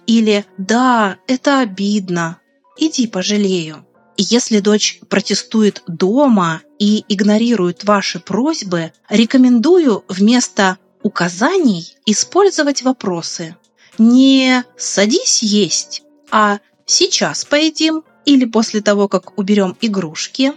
Или 0.07 0.45
«Да, 0.57 1.17
это 1.27 1.59
обидно. 1.59 2.39
Иди 2.77 3.05
пожалею». 3.07 3.85
Если 4.15 4.61
дочь 4.61 5.01
протестует 5.09 5.83
дома 5.87 6.61
и 6.79 7.03
игнорирует 7.09 7.83
ваши 7.83 8.21
просьбы, 8.21 8.93
рекомендую 9.09 10.05
вместо 10.07 10.77
указаний 11.01 11.93
использовать 12.05 12.81
вопросы. 12.81 13.57
Не 13.97 14.63
«садись 14.77 15.43
есть», 15.43 16.03
а 16.31 16.59
«сейчас 16.85 17.43
поедим» 17.43 18.03
или 18.25 18.45
после 18.45 18.79
того, 18.81 19.09
как 19.09 19.37
уберем 19.37 19.75
игрушки. 19.81 20.53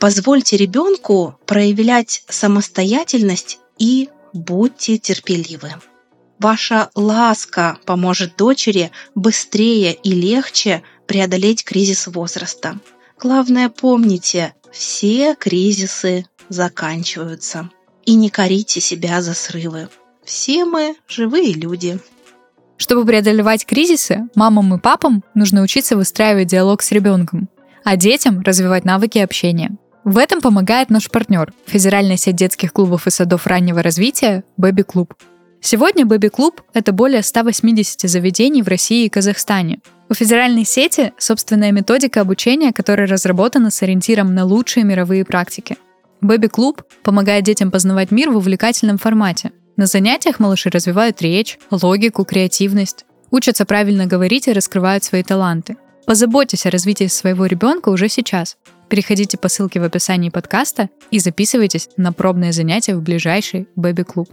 Позвольте 0.00 0.56
ребенку 0.56 1.38
проявлять 1.46 2.22
самостоятельность 2.28 3.58
и 3.78 4.08
будьте 4.32 4.98
терпеливы. 4.98 5.74
Ваша 6.38 6.90
ласка 6.94 7.78
поможет 7.84 8.36
дочери 8.36 8.92
быстрее 9.16 9.92
и 9.92 10.12
легче 10.12 10.84
преодолеть 11.06 11.64
кризис 11.64 12.06
возраста. 12.06 12.78
Главное 13.18 13.68
помните, 13.68 14.54
все 14.70 15.34
кризисы 15.34 16.26
заканчиваются. 16.48 17.70
И 18.04 18.14
не 18.14 18.30
корите 18.30 18.80
себя 18.80 19.20
за 19.20 19.34
срывы. 19.34 19.88
Все 20.24 20.64
мы 20.64 20.96
живые 21.08 21.52
люди. 21.52 21.98
Чтобы 22.76 23.04
преодолевать 23.04 23.66
кризисы, 23.66 24.28
мамам 24.36 24.74
и 24.74 24.78
папам 24.78 25.24
нужно 25.34 25.62
учиться 25.62 25.96
выстраивать 25.96 26.46
диалог 26.46 26.82
с 26.82 26.92
ребенком, 26.92 27.48
а 27.84 27.96
детям 27.96 28.40
развивать 28.42 28.84
навыки 28.84 29.18
общения. 29.18 29.76
В 30.08 30.16
этом 30.16 30.40
помогает 30.40 30.88
наш 30.88 31.10
партнер– 31.10 31.52
Федеральная 31.66 32.16
сеть 32.16 32.34
детских 32.34 32.72
клубов 32.72 33.06
и 33.06 33.10
садов 33.10 33.46
раннего 33.46 33.82
развития 33.82 34.42
«Бэби 34.56 34.80
Клуб». 34.80 35.12
Сегодня 35.60 36.06
«Бэби 36.06 36.28
Клуб»— 36.28 36.62
это 36.72 36.92
более 36.92 37.22
180 37.22 38.08
заведений 38.08 38.62
в 38.62 38.68
России 38.68 39.04
и 39.04 39.10
Казахстане. 39.10 39.80
У 40.08 40.14
федеральной 40.14 40.64
сети 40.64 41.12
собственная 41.18 41.72
методика 41.72 42.22
обучения, 42.22 42.72
которая 42.72 43.06
разработана 43.06 43.70
с 43.70 43.82
ориентиром 43.82 44.34
на 44.34 44.46
лучшие 44.46 44.82
мировые 44.82 45.26
практики. 45.26 45.76
«Бэби 46.22 46.46
Клуб» 46.46 46.84
помогает 47.02 47.44
детям 47.44 47.70
познавать 47.70 48.10
мир 48.10 48.30
в 48.30 48.38
увлекательном 48.38 48.96
формате. 48.96 49.52
На 49.76 49.84
занятиях 49.84 50.40
малыши 50.40 50.70
развивают 50.70 51.20
речь, 51.20 51.58
логику, 51.70 52.24
креативность, 52.24 53.04
учатся 53.30 53.66
правильно 53.66 54.06
говорить 54.06 54.48
и 54.48 54.54
раскрывают 54.54 55.04
свои 55.04 55.22
таланты. 55.22 55.76
Позаботьтесь 56.06 56.64
о 56.64 56.70
развитии 56.70 57.08
своего 57.08 57.44
ребенка 57.44 57.90
уже 57.90 58.08
сейчас. 58.08 58.56
Переходите 58.88 59.36
по 59.36 59.48
ссылке 59.48 59.80
в 59.80 59.84
описании 59.84 60.30
подкаста 60.30 60.88
и 61.10 61.18
записывайтесь 61.18 61.88
на 61.96 62.12
пробное 62.12 62.52
занятие 62.52 62.96
в 62.96 63.02
ближайший 63.02 63.68
Бэби-клуб. 63.76 64.28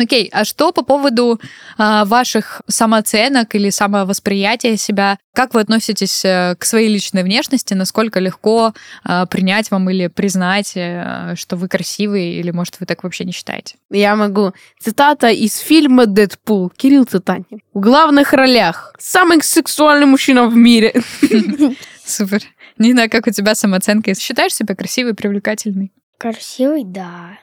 Окей, 0.00 0.28
а 0.32 0.44
что 0.44 0.70
по 0.70 0.82
поводу 0.82 1.40
а, 1.76 2.04
ваших 2.04 2.62
самооценок 2.68 3.56
или 3.56 3.70
самовосприятия 3.70 4.76
себя? 4.76 5.18
Как 5.34 5.54
вы 5.54 5.60
относитесь 5.60 6.24
э, 6.24 6.54
к 6.56 6.64
своей 6.64 6.88
личной 6.88 7.24
внешности? 7.24 7.74
Насколько 7.74 8.20
легко 8.20 8.74
а, 9.02 9.26
принять 9.26 9.72
вам 9.72 9.90
или 9.90 10.06
признать, 10.06 10.74
а, 10.76 11.34
что 11.34 11.56
вы 11.56 11.66
красивый, 11.66 12.34
или, 12.34 12.52
может, 12.52 12.78
вы 12.78 12.86
так 12.86 13.02
вообще 13.02 13.24
не 13.24 13.32
считаете? 13.32 13.74
Я 13.90 14.14
могу. 14.14 14.52
Цитата 14.80 15.30
из 15.30 15.56
фильма 15.56 16.06
«Дэдпул». 16.06 16.70
Кирилл 16.70 17.04
Цитанин. 17.04 17.60
В 17.74 17.80
главных 17.80 18.32
ролях. 18.32 18.94
Самый 19.00 19.42
сексуальный 19.42 20.06
мужчина 20.06 20.46
в 20.46 20.56
мире. 20.56 21.02
Супер. 22.04 22.42
Нина, 22.78 23.08
как 23.08 23.26
у 23.26 23.30
тебя 23.30 23.56
самооценка? 23.56 24.14
Считаешь 24.14 24.54
себя 24.54 24.76
красивой, 24.76 25.14
привлекательной? 25.14 25.92
Красивый, 26.18 26.84
да. 26.84 27.38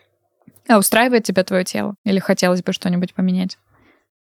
А 0.67 0.77
устраивает 0.77 1.23
тебя 1.23 1.43
твое 1.43 1.63
тело? 1.63 1.95
Или 2.03 2.19
хотелось 2.19 2.63
бы 2.63 2.73
что-нибудь 2.73 3.13
поменять? 3.13 3.57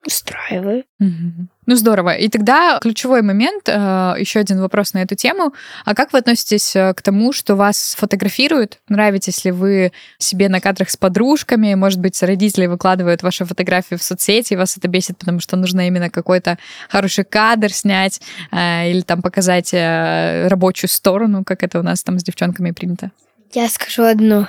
Устраивает. 0.06 0.86
Угу. 1.02 1.48
Ну 1.66 1.76
здорово. 1.76 2.12
И 2.12 2.30
тогда 2.30 2.80
ключевой 2.82 3.22
момент, 3.22 3.68
э, 3.68 4.16
еще 4.18 4.40
один 4.40 4.62
вопрос 4.62 4.94
на 4.94 5.00
эту 5.00 5.16
тему. 5.16 5.54
А 5.84 5.94
как 5.94 6.14
вы 6.14 6.20
относитесь 6.20 6.74
э, 6.74 6.94
к 6.94 7.02
тому, 7.02 7.34
что 7.34 7.56
вас 7.56 7.98
фотографируют? 8.00 8.80
Нравитесь 8.88 9.44
ли 9.44 9.52
вы 9.52 9.92
себе 10.18 10.48
на 10.48 10.62
кадрах 10.62 10.90
с 10.90 10.96
подружками? 10.96 11.74
Может 11.74 12.00
быть, 12.00 12.24
родители 12.24 12.66
выкладывают 12.68 13.24
ваши 13.24 13.44
фотографии 13.44 13.96
в 13.96 14.04
соцсети, 14.04 14.54
и 14.54 14.56
вас 14.56 14.78
это 14.78 14.88
бесит, 14.88 15.18
потому 15.18 15.42
что 15.42 15.58
нужно 15.58 15.86
именно 15.86 16.10
какой-то 16.10 16.58
хороший 16.88 17.26
кадр 17.26 17.74
снять 17.74 18.22
э, 18.52 18.90
или 18.92 19.02
там 19.02 19.22
показать 19.22 19.74
рабочую 19.74 20.90
сторону, 20.90 21.44
как 21.44 21.62
это 21.62 21.78
у 21.78 21.84
нас 21.84 22.04
там 22.04 22.20
с 22.20 22.24
девчонками 22.24 22.72
принято? 22.72 23.12
Я 23.52 23.68
скажу 23.68 24.04
одно. 24.04 24.48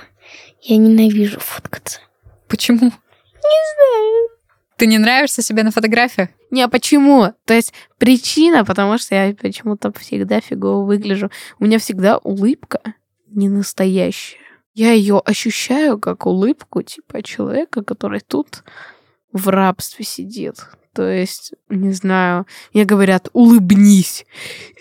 Я 0.62 0.76
ненавижу 0.76 1.40
фоткаться. 1.40 2.00
Почему? 2.48 2.86
Не 2.86 2.90
знаю. 3.74 4.28
Ты 4.76 4.86
не 4.86 4.98
нравишься 4.98 5.42
себе 5.42 5.62
на 5.62 5.70
фотографиях? 5.70 6.30
Не, 6.50 6.62
а 6.62 6.68
почему? 6.68 7.34
То 7.44 7.54
есть 7.54 7.72
причина, 7.98 8.64
потому 8.64 8.98
что 8.98 9.14
я 9.14 9.34
почему-то 9.34 9.92
всегда 9.98 10.40
фигово 10.40 10.84
выгляжу. 10.84 11.30
У 11.58 11.64
меня 11.64 11.78
всегда 11.78 12.18
улыбка 12.18 12.80
не 13.26 13.48
настоящая. 13.48 14.38
Я 14.74 14.92
ее 14.92 15.18
ощущаю 15.18 15.98
как 15.98 16.26
улыбку 16.26 16.82
типа 16.82 17.22
человека, 17.22 17.82
который 17.82 18.20
тут 18.20 18.64
в 19.32 19.48
рабстве 19.48 20.04
сидит. 20.04 20.56
То 20.94 21.08
есть, 21.08 21.52
не 21.68 21.92
знаю, 21.92 22.46
мне 22.74 22.84
говорят, 22.84 23.28
улыбнись. 23.32 24.26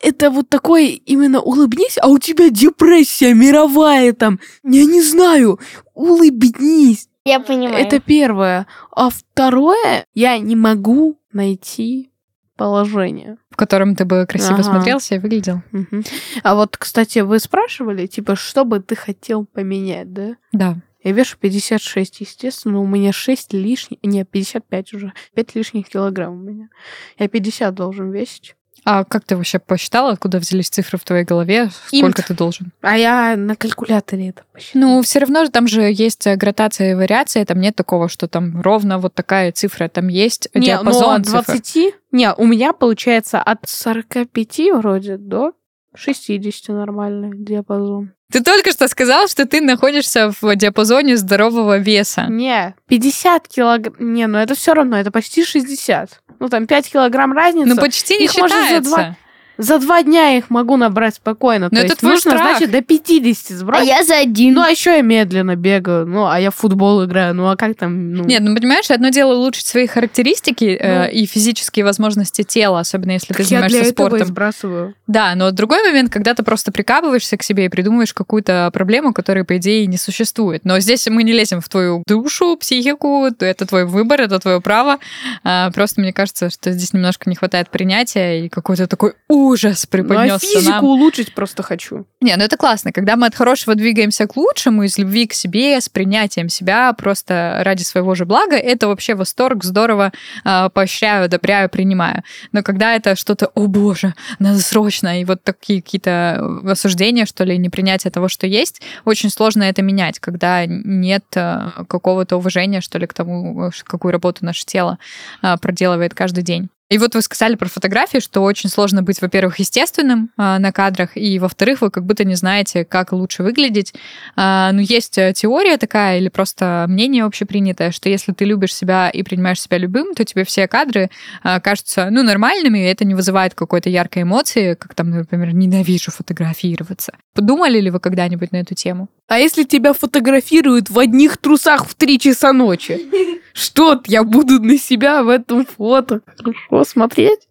Это 0.01 0.31
вот 0.31 0.49
такое 0.49 0.87
именно 1.05 1.39
улыбнись, 1.39 1.97
а 2.01 2.07
у 2.07 2.17
тебя 2.17 2.49
депрессия 2.49 3.33
мировая 3.33 4.13
там. 4.13 4.39
Я 4.63 4.85
не 4.85 5.01
знаю, 5.01 5.59
улыбнись. 5.93 7.07
Я 7.25 7.39
понимаю. 7.39 7.85
Это 7.85 7.99
первое. 7.99 8.65
А 8.91 9.09
второе, 9.09 10.05
я 10.15 10.39
не 10.39 10.55
могу 10.55 11.19
найти 11.31 12.11
положение. 12.59 13.37
В 13.51 13.55
котором 13.55 13.95
ты 13.95 14.03
бы 14.03 14.25
красиво 14.27 14.55
ага. 14.55 14.63
смотрелся 14.63 15.15
и 15.15 15.19
выглядел. 15.19 15.61
Угу. 15.71 16.03
А 16.43 16.55
вот, 16.55 16.75
кстати, 16.75 17.19
вы 17.19 17.39
спрашивали, 17.39 18.07
типа, 18.07 18.35
что 18.35 18.65
бы 18.65 18.79
ты 18.79 18.95
хотел 18.95 19.45
поменять, 19.45 20.11
да? 20.11 20.35
Да. 20.51 20.75
Я 21.03 21.13
вешу 21.13 21.38
56, 21.38 22.21
естественно, 22.21 22.79
у 22.79 22.88
меня 22.88 23.13
6 23.13 23.53
лишних, 23.53 23.99
не, 24.03 24.25
55 24.25 24.93
уже, 24.93 25.13
5 25.33 25.55
лишних 25.55 25.88
килограмм 25.88 26.33
у 26.33 26.41
меня. 26.41 26.69
Я 27.17 27.27
50 27.27 27.73
должен 27.73 28.12
весить. 28.12 28.55
А 28.85 29.03
как 29.03 29.23
ты 29.23 29.35
вообще 29.35 29.59
посчитала, 29.59 30.12
откуда 30.12 30.39
взялись 30.39 30.69
цифры 30.69 30.97
в 30.97 31.03
твоей 31.03 31.23
голове? 31.23 31.69
Сколько 31.88 32.21
Имт. 32.21 32.27
ты 32.27 32.33
должен? 32.33 32.71
А 32.81 32.97
я 32.97 33.35
на 33.35 33.55
калькуляторе 33.55 34.29
это 34.29 34.43
посчитала. 34.51 34.81
Ну, 34.81 35.01
все 35.01 35.19
равно 35.19 35.45
же 35.45 35.51
там 35.51 35.67
же 35.67 35.81
есть 35.81 36.27
градация 36.27 36.91
и 36.91 36.95
вариация, 36.95 37.45
там 37.45 37.59
нет 37.59 37.75
такого, 37.75 38.09
что 38.09 38.27
там 38.27 38.62
ровно 38.62 38.97
вот 38.97 39.13
такая 39.13 39.51
цифра, 39.51 39.89
там 39.89 40.07
есть 40.07 40.49
не, 40.53 40.67
диапазон 40.67 41.09
ну, 41.09 41.15
от 41.15 41.21
20? 41.23 41.65
Цифр. 41.65 41.97
Не, 42.12 42.33
у 42.33 42.45
меня 42.45 42.73
получается 42.73 43.41
от 43.41 43.59
45 43.67 44.59
вроде 44.73 45.17
до 45.17 45.53
60 45.95 46.75
нормальный 46.75 47.32
диапазон. 47.34 48.13
Ты 48.32 48.43
только 48.43 48.71
что 48.71 48.88
сказал, 48.88 49.28
что 49.28 49.45
ты 49.47 49.60
находишься 49.60 50.32
в 50.39 50.56
диапазоне 50.56 51.17
здорового 51.17 51.80
веса. 51.80 52.28
Не, 52.30 52.75
50 52.88 53.47
килограмм. 53.47 53.95
Не, 54.13 54.28
ну 54.28 54.38
это 54.38 54.54
все 54.54 54.73
равно, 54.73 54.97
это 54.97 55.12
почти 55.12 55.43
60. 55.43 56.21
Ну 56.39 56.49
там 56.49 56.67
5 56.67 56.91
килограмм 56.91 57.34
разница. 57.34 57.67
Ну 57.67 57.75
почти 57.75 58.17
не 58.17 58.25
Их 58.25 58.32
считается. 58.32 58.58
Может, 58.58 58.84
за 58.84 58.89
два... 58.89 59.17
За 59.59 59.77
два 59.77 60.03
дня 60.03 60.37
их 60.37 60.49
могу 60.49 60.77
набрать 60.77 61.15
спокойно. 61.15 61.67
Но 61.69 61.71
То 61.71 61.75
это 61.81 61.87
есть 61.87 61.99
твой 61.99 62.13
нужно, 62.13 62.31
страх. 62.31 62.57
значит, 62.57 62.71
до 62.71 62.81
50 62.81 63.57
сбросить. 63.57 63.89
А 63.89 63.97
я 63.97 64.03
за 64.05 64.15
один. 64.15 64.53
Ну, 64.53 64.61
а 64.61 64.69
еще 64.69 64.95
я 64.95 65.01
медленно 65.01 65.57
бегаю. 65.57 66.07
Ну, 66.07 66.27
а 66.27 66.39
я 66.39 66.49
в 66.49 66.55
футбол 66.55 67.03
играю. 67.03 67.35
Ну, 67.35 67.45
а 67.49 67.57
как 67.57 67.75
там? 67.75 68.13
Ну... 68.13 68.23
Нет, 68.23 68.41
ну 68.41 68.55
понимаешь, 68.55 68.89
одно 68.89 69.09
дело 69.09 69.33
улучшить 69.33 69.67
свои 69.67 69.85
характеристики 69.85 70.79
ну, 70.81 70.87
э, 70.87 71.11
и 71.11 71.25
физические 71.25 71.83
возможности 71.83 72.43
тела, 72.43 72.79
особенно 72.79 73.11
если 73.11 73.33
ты 73.33 73.43
занимаешься 73.43 73.77
я 73.77 73.83
для 73.83 73.91
спортом. 73.91 74.15
Этого 74.15 74.27
сбрасываю. 74.29 74.95
Да, 75.07 75.35
но 75.35 75.51
другой 75.51 75.83
момент, 75.83 76.09
когда 76.09 76.33
ты 76.33 76.43
просто 76.43 76.71
прикапываешься 76.71 77.35
к 77.35 77.43
себе 77.43 77.65
и 77.65 77.69
придумываешь 77.69 78.13
какую-то 78.13 78.69
проблему, 78.71 79.11
которая, 79.11 79.43
по 79.43 79.57
идее, 79.57 79.87
не 79.87 79.97
существует. 79.97 80.63
Но 80.63 80.79
здесь 80.79 81.05
мы 81.07 81.23
не 81.23 81.33
лезем 81.33 81.59
в 81.59 81.67
твою 81.67 82.03
душу, 82.07 82.55
психику, 82.55 83.25
это 83.25 83.65
твой 83.65 83.83
выбор, 83.83 84.21
это 84.21 84.39
твое 84.39 84.61
право. 84.61 84.99
А, 85.43 85.69
просто 85.71 85.99
мне 85.99 86.13
кажется, 86.13 86.49
что 86.49 86.71
здесь 86.71 86.93
немножко 86.93 87.29
не 87.29 87.35
хватает 87.35 87.69
принятия 87.69 88.45
и 88.45 88.47
какой-то 88.47 88.87
такой 88.87 89.15
ужас 89.49 89.85
преподнес 89.85 90.29
ну, 90.29 90.35
а 90.35 90.39
физику 90.39 90.71
нам. 90.71 90.85
улучшить 90.85 91.33
просто 91.33 91.63
хочу. 91.63 92.05
Не, 92.21 92.35
ну 92.35 92.43
это 92.43 92.57
классно, 92.57 92.91
когда 92.91 93.15
мы 93.15 93.27
от 93.27 93.35
хорошего 93.35 93.75
двигаемся 93.75 94.27
к 94.27 94.38
лучшему, 94.38 94.83
из 94.83 94.97
любви 94.97 95.27
к 95.27 95.33
себе, 95.33 95.79
с 95.81 95.89
принятием 95.89 96.49
себя, 96.49 96.93
просто 96.93 97.62
ради 97.63 97.83
своего 97.83 98.15
же 98.15 98.25
блага, 98.25 98.55
это 98.55 98.88
вообще 98.88 99.15
восторг, 99.15 99.63
здорово, 99.63 100.12
э, 100.45 100.69
поощряю, 100.73 101.25
одобряю, 101.25 101.69
принимаю. 101.69 102.23
Но 102.51 102.63
когда 102.63 102.95
это 102.95 103.15
что-то, 103.15 103.47
о 103.47 103.67
боже, 103.67 104.13
надо 104.39 104.59
срочно, 104.59 105.21
и 105.21 105.25
вот 105.25 105.43
такие 105.43 105.81
какие-то 105.81 106.62
осуждения, 106.65 107.25
что 107.25 107.43
ли, 107.43 107.57
непринятие 107.57 108.12
того, 108.12 108.27
что 108.27 108.47
есть, 108.47 108.81
очень 109.05 109.29
сложно 109.29 109.63
это 109.63 109.81
менять, 109.81 110.19
когда 110.19 110.65
нет 110.65 111.25
э, 111.35 111.71
какого-то 111.88 112.38
уважения, 112.38 112.81
что 112.81 112.99
ли, 112.99 113.07
к 113.07 113.13
тому, 113.13 113.71
какую 113.83 114.12
работу 114.12 114.45
наше 114.45 114.65
тело 114.65 114.97
э, 115.41 115.57
проделывает 115.57 116.13
каждый 116.13 116.43
день. 116.43 116.69
И 116.89 116.97
вот 116.97 117.13
вы 117.13 117.21
сказали 117.21 117.54
про 117.54 117.67
фотографии, 117.67 118.17
что 118.17 118.41
очень 118.41 118.67
сложно 118.67 119.04
быть, 119.04 119.21
во-первых, 119.21 119.60
естественным 119.60 120.32
а, 120.38 120.58
на 120.58 120.71
кадрах, 120.71 121.12
и, 121.15 121.38
во-вторых, 121.38 121.82
вы 121.82 121.91
как 121.91 122.04
будто 122.04 122.23
не 122.23 122.34
знаете, 122.34 122.84
как 122.84 123.12
лучше 123.12 123.43
выглядеть. 123.43 123.93
А, 124.36 124.71
ну, 124.71 124.80
есть 124.80 125.17
э, 125.19 125.34
теория 125.36 125.78
такая 125.78 126.17
или 126.17 126.30
просто 126.30 126.88
мнение 126.89 127.25
общепринятое, 127.25 127.91
что 127.91 128.10
если 128.10 128.32
ты 128.32 128.45
любишь 128.45 128.73
себя 128.73 129.10
и 129.10 129.21
принимаешь 129.21 129.62
себя 129.62 129.78
любым, 129.78 130.15
то 130.15 130.25
тебе 130.25 130.43
все 130.45 130.67
кадры 130.67 131.12
а, 131.43 131.60
кажутся, 131.60 132.08
ну, 132.10 132.23
нормальными, 132.23 132.80
и 132.80 132.89
это 132.89 133.06
не 133.06 133.13
вызывает 133.13 133.54
какой-то 133.54 133.89
яркой 133.89 134.23
эмоции, 134.23 134.73
как 134.73 134.95
там, 134.95 135.12
например, 135.12 135.54
ненавижу 135.54 136.10
фотографироваться. 136.12 137.13
Подумали 137.36 137.80
ли 137.80 137.91
вы 137.91 137.99
когда-нибудь 137.99 138.52
на 138.52 138.58
эту 138.58 138.73
тему? 138.73 139.10
А 139.28 139.38
если 139.38 139.63
тебя 139.63 139.93
фотографируют 139.93 140.89
в 140.89 140.97
одних 140.97 141.38
трусах 141.38 141.88
в 141.88 141.93
3 141.93 142.17
часа 142.17 142.52
ночи? 142.52 142.99
Что 143.54 144.02
я 144.08 144.23
буду 144.23 144.60
на 144.60 144.78
себя 144.78 145.21
в 145.21 145.30
этом 145.30 145.65
фото 145.65 146.21
хорошо 146.25 146.78
смотреть? 146.83 147.47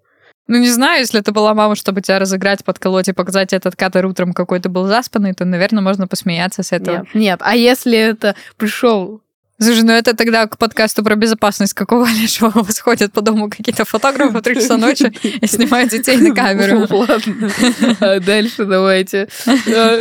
Ну, 0.46 0.58
не 0.58 0.70
знаю, 0.70 1.00
если 1.00 1.20
это 1.20 1.30
была 1.30 1.52
мама, 1.52 1.76
чтобы 1.76 2.00
тебя 2.00 2.18
разыграть, 2.18 2.64
подколоть 2.64 3.08
и 3.08 3.12
показать 3.12 3.52
этот 3.52 3.76
кадр 3.76 4.06
утром 4.06 4.32
какой-то 4.32 4.70
был 4.70 4.86
заспанный, 4.86 5.34
то, 5.34 5.44
наверное, 5.44 5.82
можно 5.82 6.08
посмеяться 6.08 6.62
с 6.62 6.72
этого. 6.72 6.96
Нет, 6.96 7.14
нет. 7.14 7.40
А 7.42 7.54
если 7.54 7.98
это 7.98 8.34
пришел 8.56 9.20
Слушай, 9.60 9.82
ну 9.82 9.92
это 9.92 10.14
тогда 10.14 10.46
к 10.46 10.56
подкасту 10.56 11.02
про 11.02 11.16
безопасность 11.16 11.74
какого 11.74 12.06
лишь 12.20 12.40
у 12.42 12.48
вас 12.48 12.78
ходят 12.78 13.12
по 13.12 13.22
дому 13.22 13.50
какие-то 13.50 13.84
фотографы 13.84 14.38
в 14.38 14.42
3 14.42 14.54
часа 14.54 14.76
ночи 14.76 15.12
и 15.22 15.46
снимают 15.46 15.90
детей 15.90 16.16
на 16.16 16.34
камеру. 16.34 16.86
Ладно. 16.90 18.20
Дальше 18.20 18.64
давайте. 18.64 19.28
Э, 19.66 20.00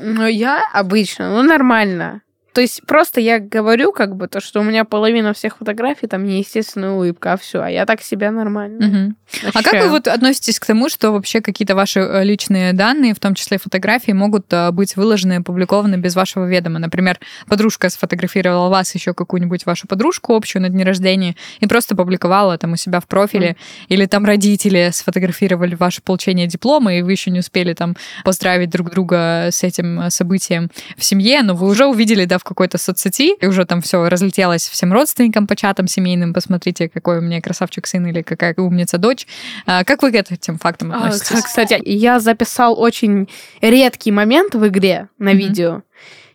Ну, 0.00 0.26
я 0.26 0.60
обычно, 0.72 1.30
ну, 1.30 1.42
нормально. 1.42 2.20
То 2.56 2.62
есть 2.62 2.80
просто 2.86 3.20
я 3.20 3.38
говорю 3.38 3.92
как 3.92 4.16
бы 4.16 4.28
то, 4.28 4.40
что 4.40 4.60
у 4.60 4.62
меня 4.62 4.86
половина 4.86 5.34
всех 5.34 5.58
фотографий 5.58 6.06
там 6.06 6.24
неестественная 6.24 6.92
улыбка, 6.92 7.34
а 7.34 7.36
все, 7.36 7.60
а 7.60 7.68
я 7.68 7.84
так 7.84 8.00
себя 8.00 8.30
нормально. 8.30 8.86
Мгм. 8.86 9.16
А 9.52 9.62
как 9.62 9.82
вы 9.82 9.90
вот 9.90 10.08
относитесь 10.08 10.58
к 10.58 10.64
тому, 10.64 10.88
что 10.88 11.10
вообще 11.10 11.42
какие-то 11.42 11.74
ваши 11.74 12.00
э, 12.00 12.24
личные 12.24 12.72
данные, 12.72 13.12
в 13.12 13.20
том 13.20 13.34
числе 13.34 13.58
фотографии, 13.58 14.12
могут 14.12 14.50
э, 14.54 14.70
быть 14.70 14.96
выложены 14.96 15.34
опубликованы 15.34 15.96
без 15.96 16.16
вашего 16.16 16.46
ведома? 16.46 16.78
Например, 16.78 17.18
подружка 17.46 17.90
сфотографировала 17.90 18.70
вас, 18.70 18.94
еще 18.94 19.12
какую-нибудь 19.12 19.66
вашу 19.66 19.86
подружку 19.86 20.34
общую 20.34 20.62
на 20.62 20.70
дне 20.70 20.84
рождения, 20.84 21.36
и 21.60 21.66
просто 21.66 21.94
публиковала 21.94 22.56
там 22.56 22.72
у 22.72 22.76
себя 22.76 23.00
в 23.00 23.06
профиле, 23.06 23.56
или 23.88 24.06
там 24.06 24.24
родители 24.24 24.88
сфотографировали 24.94 25.74
ваше 25.74 26.00
получение 26.00 26.46
диплома, 26.46 26.94
и 26.94 27.02
вы 27.02 27.12
еще 27.12 27.30
не 27.30 27.40
успели 27.40 27.74
там 27.74 27.96
поздравить 28.24 28.70
друг 28.70 28.90
друга 28.90 29.48
с 29.50 29.62
этим 29.62 30.00
э, 30.00 30.10
событием 30.10 30.70
в 30.96 31.04
семье, 31.04 31.42
но 31.42 31.54
вы 31.54 31.66
уже 31.66 31.84
увидели, 31.84 32.24
да, 32.24 32.38
в 32.38 32.45
какой-то 32.46 32.78
соцсети, 32.78 33.34
и 33.40 33.46
уже 33.46 33.64
там 33.64 33.82
все 33.82 34.08
разлетелось 34.08 34.68
всем 34.68 34.92
родственникам 34.92 35.46
по 35.46 35.56
чатам 35.56 35.86
семейным, 35.88 36.32
посмотрите, 36.32 36.88
какой 36.88 37.18
у 37.18 37.20
меня 37.20 37.40
красавчик 37.40 37.86
сын 37.86 38.06
или 38.06 38.22
какая 38.22 38.54
умница 38.56 38.98
дочь. 38.98 39.26
А 39.66 39.84
Как 39.84 40.02
вы 40.02 40.12
к 40.12 40.14
этим 40.14 40.58
фактам 40.58 40.92
А, 40.92 40.96
относитесь? 41.06 41.42
Кстати, 41.44 41.80
я 41.84 42.20
записал 42.20 42.78
очень 42.80 43.28
редкий 43.60 44.12
момент 44.12 44.54
в 44.54 44.66
игре 44.66 45.08
на 45.18 45.30
Мгм. 45.30 45.38
видео. 45.38 45.82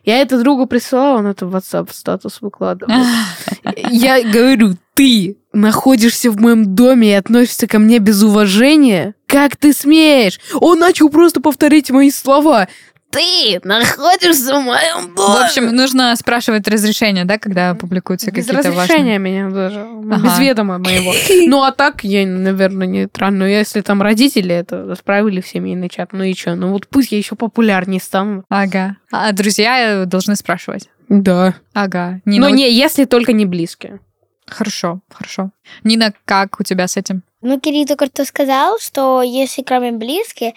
Я 0.04 0.18
это 0.20 0.40
другу 0.42 0.66
присылала, 0.66 1.18
он 1.18 1.26
это 1.28 1.46
в 1.46 1.54
WhatsApp 1.54 1.88
статус 1.92 2.40
выкладывал. 2.40 2.92
Я 3.90 4.20
говорю, 4.22 4.76
ты 4.94 5.36
находишься 5.52 6.30
в 6.30 6.40
моем 6.40 6.74
доме 6.74 7.10
и 7.10 7.14
относишься 7.14 7.66
ко 7.68 7.78
мне 7.78 7.98
без 8.00 8.20
уважения? 8.22 9.14
Как 9.28 9.56
ты 9.56 9.72
смеешь? 9.72 10.40
Он 10.54 10.78
начал 10.80 11.08
просто 11.08 11.40
повторить 11.40 11.90
мои 11.90 12.10
слова. 12.10 12.66
Ты 13.12 13.60
находишься 13.62 14.54
в 14.58 14.62
моем 14.62 15.14
доме. 15.14 15.38
В 15.38 15.44
общем, 15.44 15.66
нужно 15.76 16.16
спрашивать 16.16 16.66
разрешение, 16.66 17.24
да, 17.24 17.38
когда 17.38 17.74
публикуются 17.74 18.30
без 18.30 18.46
какие-то 18.46 18.70
разрешения 18.70 19.18
важные... 19.18 19.18
меня 19.18 19.50
даже, 19.50 19.84
ну, 19.84 20.14
Ага. 20.14 20.24
без 20.24 20.38
ведома 20.38 20.78
моего. 20.78 21.12
Ну, 21.48 21.62
а 21.62 21.72
так 21.72 22.04
я, 22.04 22.26
наверное, 22.26 22.86
нейтрально. 22.86 23.40
Но 23.40 23.46
если 23.46 23.82
там 23.82 24.00
родители 24.00 24.54
это 24.54 24.94
справили 24.94 25.40
в 25.40 25.46
семейный 25.46 25.88
чат, 25.88 26.12
ну 26.12 26.24
и 26.24 26.34
что? 26.34 26.54
Ну 26.54 26.72
вот 26.72 26.88
пусть 26.88 27.12
я 27.12 27.18
еще 27.18 27.36
популярнее 27.36 28.00
стану. 28.00 28.44
Ага. 28.48 28.96
А 29.10 29.30
друзья 29.32 30.04
должны 30.06 30.34
спрашивать. 30.36 30.88
Да. 31.08 31.54
Ага. 31.74 32.20
Но 32.24 32.32
Нина, 32.32 32.48
вот- 32.48 32.56
не, 32.56 32.72
если 32.72 33.04
только 33.04 33.32
не 33.32 33.44
близкие. 33.44 34.00
Хорошо, 34.46 35.00
хорошо. 35.10 35.50
Нина, 35.84 36.12
как 36.24 36.60
у 36.60 36.64
тебя 36.64 36.88
с 36.88 36.96
этим? 36.96 37.22
Ну, 37.42 37.58
Кирилл 37.58 37.86
только 37.86 38.06
что 38.06 38.24
сказал, 38.24 38.78
что 38.78 39.22
если 39.22 39.62
кроме 39.62 39.92
близких, 39.92 40.52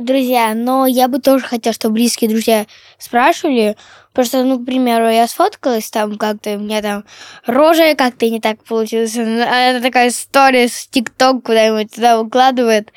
друзья, 0.00 0.54
но 0.54 0.86
я 0.86 1.08
бы 1.08 1.20
тоже 1.20 1.44
хотела, 1.44 1.72
чтобы 1.72 1.94
близкие 1.94 2.30
друзья 2.30 2.66
спрашивали, 2.98 3.76
просто, 4.12 4.44
ну, 4.44 4.58
к 4.58 4.64
примеру, 4.64 5.08
я 5.08 5.26
сфоткалась 5.26 5.90
там 5.90 6.16
как-то, 6.16 6.54
у 6.54 6.58
меня 6.58 6.82
там 6.82 7.04
рожа 7.46 7.94
как-то 7.94 8.28
не 8.28 8.40
так 8.40 8.62
получилась, 8.64 9.16
это 9.16 9.80
такая 9.80 10.08
история 10.08 10.68
с 10.68 10.86
ТикТок 10.86 11.44
куда-нибудь 11.44 11.94
туда 11.94 12.22
выкладывает. 12.22 12.92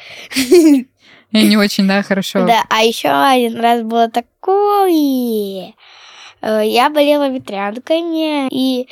Я 1.32 1.44
не 1.44 1.56
очень, 1.58 1.88
да, 1.88 2.04
хорошо. 2.04 2.46
Да, 2.46 2.66
а 2.70 2.84
еще 2.84 3.08
один 3.10 3.60
раз 3.60 3.84
было 3.84 4.10
такое. 4.10 5.74
Э, 6.42 6.62
Я 6.66 6.90
болела 6.90 7.30
ветрянками, 7.30 8.50
и 8.50 8.90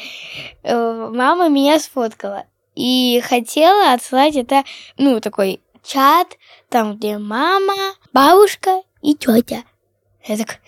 э, 0.64 1.10
мама 1.14 1.50
меня 1.50 1.80
сфоткала. 1.80 2.46
И 2.76 3.22
хотела 3.28 3.92
отслать 3.92 4.36
это, 4.38 4.64
ну, 4.98 5.20
такой 5.20 5.60
чат, 5.84 6.38
там, 6.70 6.98
где 6.98 7.18
мама, 7.18 7.74
бабушка 8.14 8.82
и 9.02 9.16
тетя. 9.16 9.64
Я 10.26 10.38
так, 10.38 10.60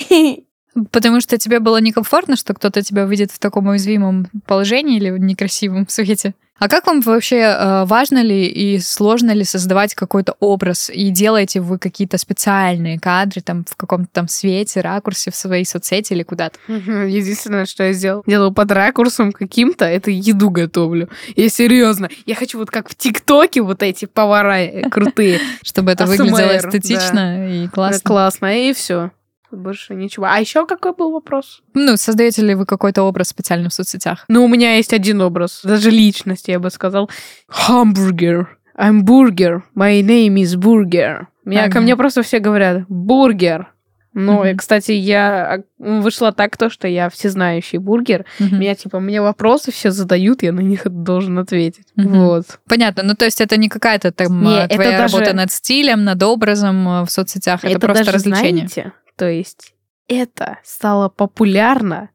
нет. 0.00 0.44
Потому 0.92 1.20
что 1.20 1.38
тебе 1.38 1.58
было 1.58 1.78
некомфортно, 1.80 2.36
что 2.36 2.54
кто-то 2.54 2.82
тебя 2.82 3.04
увидит 3.04 3.32
в 3.32 3.38
таком 3.38 3.66
уязвимом 3.66 4.28
положении 4.46 4.96
или 4.96 5.10
некрасивом 5.18 5.88
свете. 5.88 6.34
А 6.58 6.68
как 6.68 6.86
вам 6.86 7.00
вообще 7.00 7.36
э, 7.36 7.84
важно 7.84 8.22
ли 8.22 8.46
и 8.46 8.78
сложно 8.80 9.30
ли 9.30 9.44
создавать 9.44 9.94
какой-то 9.94 10.34
образ? 10.40 10.90
И 10.92 11.10
делаете 11.10 11.60
вы 11.60 11.78
какие-то 11.78 12.18
специальные 12.18 12.98
кадры 12.98 13.40
там 13.40 13.64
в 13.68 13.76
каком-то 13.76 14.08
там 14.12 14.28
свете, 14.28 14.80
ракурсе 14.80 15.30
в 15.30 15.36
своей 15.36 15.64
соцсети 15.64 16.12
или 16.12 16.24
куда-то? 16.24 16.58
Единственное, 16.66 17.66
что 17.66 17.84
я 17.84 17.92
сделал, 17.92 18.24
делаю 18.26 18.52
под 18.52 18.72
ракурсом 18.72 19.32
каким-то, 19.32 19.84
это 19.84 20.10
еду 20.10 20.50
готовлю. 20.50 21.08
Я 21.36 21.48
серьезно. 21.48 22.08
Я 22.26 22.34
хочу 22.34 22.58
вот 22.58 22.70
как 22.70 22.88
в 22.88 22.96
ТикТоке 22.96 23.62
вот 23.62 23.82
эти 23.82 24.06
повара 24.06 24.58
э, 24.58 24.88
крутые. 24.90 25.40
Чтобы 25.62 25.92
это 25.92 26.04
ASMR, 26.04 26.08
выглядело 26.08 26.56
эстетично 26.56 27.64
и 27.64 27.68
классно. 27.68 28.00
Классно. 28.04 28.68
И 28.68 28.72
все. 28.72 29.10
Больше 29.50 29.94
ничего. 29.94 30.26
А 30.26 30.38
еще 30.38 30.66
какой 30.66 30.92
был 30.94 31.12
вопрос? 31.12 31.62
Ну, 31.74 31.96
создаете 31.96 32.42
ли 32.42 32.54
вы 32.54 32.66
какой-то 32.66 33.02
образ 33.02 33.28
специально 33.28 33.68
в 33.70 33.74
соцсетях? 33.74 34.24
Ну, 34.28 34.44
у 34.44 34.48
меня 34.48 34.76
есть 34.76 34.92
один 34.92 35.20
образ, 35.22 35.60
даже 35.64 35.90
личность, 35.90 36.48
я 36.48 36.58
бы 36.58 36.70
сказал. 36.70 37.08
Хамбургер. 37.48 38.48
I'm 38.78 39.02
burger. 39.02 39.62
My 39.76 40.00
name 40.02 40.34
is 40.36 40.54
burger. 40.56 41.26
Меня, 41.44 41.64
Ага. 41.64 41.72
Ко 41.72 41.80
мне 41.80 41.96
просто 41.96 42.22
все 42.22 42.38
говорят 42.38 42.84
бургер. 42.88 43.68
Ну, 44.14 44.44
и, 44.44 44.48
Мгм. 44.50 44.58
кстати, 44.58 44.92
я 44.92 45.54
а, 45.54 45.62
вышло 46.00 46.32
так 46.32 46.56
то, 46.56 46.70
что 46.70 46.88
я 46.88 47.08
всезнающий 47.08 47.78
бургер. 47.78 48.24
Мгм. 48.38 48.58
Меня, 48.60 48.74
типа, 48.74 49.00
мне 49.00 49.20
вопросы 49.22 49.70
все 49.70 49.90
задают, 49.90 50.42
я 50.42 50.52
на 50.52 50.60
них 50.60 50.82
должен 50.84 51.38
ответить. 51.38 51.86
Мгм. 51.96 52.20
Вот. 52.24 52.44
Понятно. 52.68 53.02
Ну, 53.04 53.14
то 53.14 53.24
есть 53.26 53.40
это 53.40 53.56
не 53.56 53.68
какая-то 53.68 54.10
там 54.12 54.42
Не, 54.42 54.64
это 54.64 54.74
твоя 54.74 54.98
даже- 54.98 55.16
работа 55.18 55.34
над 55.36 55.52
стилем, 55.52 56.04
над 56.04 56.22
образом 56.22 56.88
э, 56.88 57.02
в 57.04 57.10
соцсетях. 57.10 57.64
Это, 57.64 57.78
просто 57.78 58.04
даже, 58.04 58.16
развлечение. 58.16 58.68
знаете, 58.68 58.92
то 59.18 59.28
есть 59.28 59.74
это 60.06 60.58
стало 60.64 61.08
популярно 61.08 62.10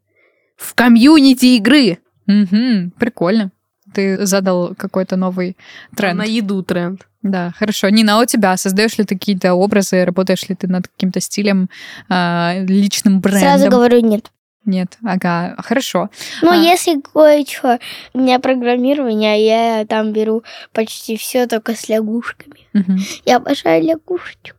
в 0.55 0.73
комьюнити 0.73 1.57
игры. 1.57 1.99
Мгм. 2.25 2.91
Прикольно. 2.97 3.51
Ты 3.93 4.25
задал 4.25 4.73
какой-то 4.75 5.17
новый 5.17 5.57
тренд. 5.95 6.17
На 6.17 6.23
еду 6.23 6.63
тренд. 6.63 7.05
Да, 7.21 7.51
хорошо. 7.57 7.89
Нина, 7.89 8.17
а 8.17 8.21
у 8.21 8.25
тебя 8.25 8.55
создаешь 8.57 8.97
ли 8.97 9.03
ты 9.03 9.15
какие-то 9.15 9.53
образы, 9.53 10.05
работаешь 10.05 10.47
ли 10.49 10.55
ты 10.55 10.67
над 10.67 10.87
каким-то 10.87 11.19
стилем, 11.19 11.69
а, 12.09 12.55
личным 12.59 13.19
брендом? 13.19 13.41
Сразу 13.41 13.69
говорю 13.69 13.99
нет. 13.99 14.31
Нет, 14.65 14.97
ага, 15.03 15.55
хорошо. 15.57 16.09
Ну, 16.41 16.51
А. 16.51 16.55
если 16.55 17.01
кое-что, 17.01 17.79
у 18.13 18.19
меня 18.19 18.39
программирование, 18.39 19.33
а 19.33 19.35
я 19.79 19.85
там 19.85 20.13
беру 20.13 20.43
почти 20.71 21.17
все 21.17 21.47
только 21.47 21.75
с 21.75 21.89
лягушками. 21.89 22.61
Мгм. 22.71 22.97
Я 23.25 23.37
обожаю 23.37 23.83
лягушечек. 23.83 24.55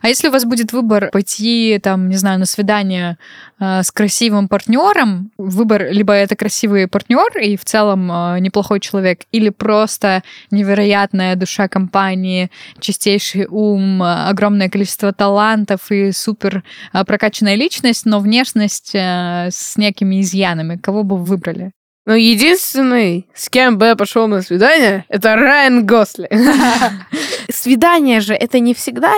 А 0.00 0.08
если 0.08 0.28
у 0.28 0.30
вас 0.30 0.44
будет 0.44 0.72
выбор 0.72 1.10
пойти, 1.12 1.78
там, 1.82 2.08
не 2.08 2.16
знаю, 2.16 2.38
на 2.38 2.46
свидание 2.46 3.18
э, 3.60 3.82
с 3.82 3.92
красивым 3.92 4.48
партнером, 4.48 5.30
выбор 5.36 5.90
либо 5.90 6.14
это 6.14 6.36
красивый 6.36 6.88
партнер 6.88 7.38
и 7.38 7.56
в 7.56 7.64
целом 7.64 8.10
э, 8.10 8.40
неплохой 8.40 8.80
человек, 8.80 9.20
или 9.30 9.50
просто 9.50 10.22
невероятная 10.50 11.36
душа 11.36 11.68
компании, 11.68 12.50
чистейший 12.80 13.46
ум, 13.48 14.02
э, 14.02 14.28
огромное 14.28 14.70
количество 14.70 15.12
талантов 15.12 15.90
и 15.90 16.12
супер 16.12 16.64
э, 16.94 17.04
прокачанная 17.04 17.54
личность, 17.54 18.06
но 18.06 18.20
внешность 18.20 18.94
э, 18.94 19.48
с 19.50 19.76
некими 19.76 20.22
изъянами, 20.22 20.76
кого 20.76 21.02
бы 21.02 21.16
вы 21.16 21.24
выбрали? 21.24 21.72
Но 22.06 22.14
единственный, 22.14 23.26
с 23.34 23.50
кем 23.50 23.76
бы 23.76 23.84
я 23.84 23.94
пошел 23.94 24.28
на 24.28 24.40
свидание, 24.40 25.04
это 25.10 25.36
Райан 25.36 25.84
Госли. 25.84 26.30
Свидание 27.50 28.20
же 28.20 28.32
это 28.32 28.60
не 28.60 28.72
всегда 28.72 29.14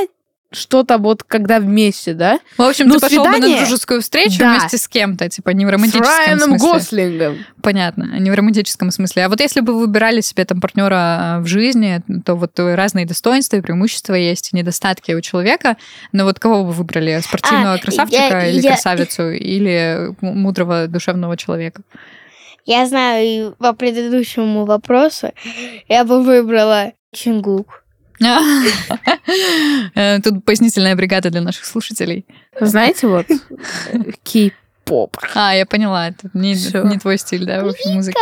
что-то 0.53 0.99
вот 0.99 1.23
когда 1.23 1.61
вместе, 1.61 2.13
да? 2.13 2.41
В 2.59 2.63
общем, 2.63 2.89
Ну, 2.89 2.95
ты 2.95 3.01
пошел 3.01 3.25
бы 3.25 3.39
на 3.39 3.57
дружескую 3.59 4.01
встречу 4.03 4.39
Да. 4.39 4.51
вместе 4.59 4.79
с 4.79 4.89
кем-то, 4.89 5.29
типа 5.29 5.51
не 5.51 5.65
в 5.65 5.69
С 5.69 5.73
романтическом 5.73 6.09
Райаном 6.19 6.59
смысле. 6.59 6.73
Гослингом. 6.73 7.39
Понятно, 7.63 8.19
не 8.19 8.31
в 8.31 8.35
романтическом 8.35 8.91
смысле. 8.91 9.27
А 9.27 9.29
вот 9.29 9.41
если 9.41 9.61
бы 9.61 9.75
вы 9.75 9.81
выбирали 9.87 10.21
себе 10.21 10.45
там 10.45 10.61
партнера 10.61 11.39
в 11.41 11.47
жизни, 11.47 12.03
то 12.25 12.35
вот 12.35 12.59
разные 12.59 13.07
достоинства 13.07 13.57
и 13.57 13.61
преимущества 13.61 14.15
есть, 14.15 14.53
и 14.53 14.57
недостатки 14.57 15.13
у 15.13 15.21
человека. 15.21 15.77
Но 16.13 16.25
вот 16.25 16.39
кого 16.41 16.63
бы 16.65 16.69
вы 16.69 16.73
выбрали? 16.73 17.21
Спортивного 17.21 17.75
А, 17.75 17.79
красавчика 17.79 18.23
я- 18.41 18.47
или 18.49 18.61
я- 18.61 18.71
красавицу? 18.73 19.31
Или 19.31 20.15
мудрого 20.21 20.87
душевного 20.89 21.37
человека? 21.37 21.83
Я 22.67 22.87
знаю, 22.87 23.55
по 23.59 23.73
предыдущему 23.73 24.65
вопросу 24.65 25.31
я 25.89 26.05
бы 26.05 26.23
выбрала 26.23 26.93
Чингук. 27.13 27.80
Э, 29.95 30.21
Тут 30.23 30.45
пояснительная 30.45 30.95
бригада 30.97 31.31
для 31.31 31.41
наших 31.41 31.65
слушателей. 31.65 32.27
Знаете, 32.61 33.07
вот 33.07 33.27
кей-поп. 34.23 35.17
А, 35.35 35.55
я 35.55 35.67
поняла, 35.67 36.09
это 36.09 36.29
не, 36.35 36.55
твой 36.99 37.19
стиль, 37.19 37.45
да, 37.47 37.65
в 37.65 37.69
общем, 37.69 37.93
музыки. 37.95 38.19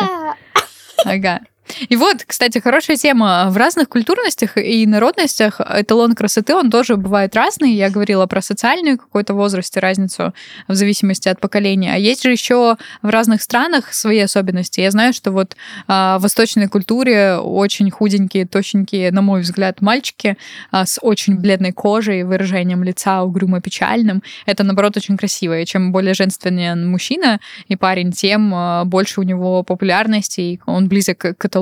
Ага. 1.05 1.41
И 1.89 1.97
вот, 1.97 2.25
кстати, 2.27 2.59
хорошая 2.59 2.97
тема. 2.97 3.49
В 3.51 3.57
разных 3.57 3.89
культурностях 3.89 4.57
и 4.57 4.87
народностях 4.87 5.61
эталон 5.61 6.15
красоты, 6.15 6.55
он 6.55 6.71
тоже 6.71 6.97
бывает 6.97 7.37
разный. 7.37 7.73
Я 7.73 7.91
говорила 7.91 8.27
про 8.27 8.43
социальную 8.43 8.99
какой-то 8.99 9.35
возрасте 9.35 9.81
разницу 9.81 10.35
в 10.67 10.75
зависимости 10.75 11.29
от 11.29 11.41
поколения. 11.41 11.95
А 11.95 11.99
есть 11.99 12.23
же 12.23 12.33
еще 12.33 12.77
в 13.03 13.09
разных 13.09 13.43
странах 13.43 13.93
свои 13.93 14.19
особенности. 14.21 14.81
Я 14.81 14.91
знаю, 14.91 15.13
что 15.13 15.31
вот 15.31 15.57
а, 15.87 16.19
в 16.19 16.23
восточной 16.23 16.69
культуре 16.69 17.37
очень 17.37 17.91
худенькие, 17.91 18.47
тощенькие, 18.47 19.13
на 19.13 19.23
мой 19.23 19.43
взгляд, 19.43 19.81
мальчики 19.81 20.37
а, 20.71 20.87
с 20.87 20.99
очень 21.01 21.37
бледной 21.37 21.73
кожей, 21.73 22.25
выражением 22.25 22.83
лица 22.83 23.23
угрюмо-печальным. 23.23 24.23
Это, 24.47 24.65
наоборот, 24.65 24.97
очень 24.97 25.17
красиво. 25.17 25.61
И 25.61 25.67
чем 25.67 25.93
более 25.93 26.15
женственный 26.15 26.75
мужчина 26.75 27.41
и 27.69 27.77
парень, 27.77 28.13
тем 28.13 28.53
а, 28.55 28.85
больше 28.85 29.21
у 29.21 29.23
него 29.23 29.63
популярности, 29.63 30.41
и 30.41 30.61
он 30.67 30.89
близок 30.89 31.19
к 31.19 31.45
эталону 31.45 31.58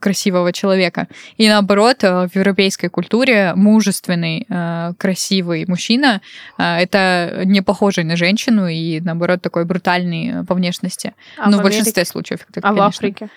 красивого 0.00 0.52
человека. 0.52 1.08
И 1.36 1.48
наоборот, 1.48 2.04
э, 2.04 2.28
в 2.28 2.36
европейской 2.36 2.88
культуре 2.88 3.52
мужественный, 3.54 4.46
э, 4.48 4.92
красивый 4.98 5.64
мужчина 5.66 6.20
э, 6.58 6.62
это 6.62 7.42
не 7.44 7.62
похожий 7.62 8.04
на 8.04 8.16
женщину 8.16 8.68
и 8.68 9.00
наоборот 9.00 9.42
такой 9.42 9.64
брутальный 9.64 10.44
по 10.46 10.54
внешности. 10.54 11.14
А 11.38 11.50
ну, 11.50 11.56
в 11.56 11.60
в 11.60 11.62
большинстве 11.62 12.04
случаев. 12.04 12.40
это, 12.50 12.60
А 12.60 12.72
в 12.72 12.76
конечно. 12.76 12.86
Африке? 12.86 13.28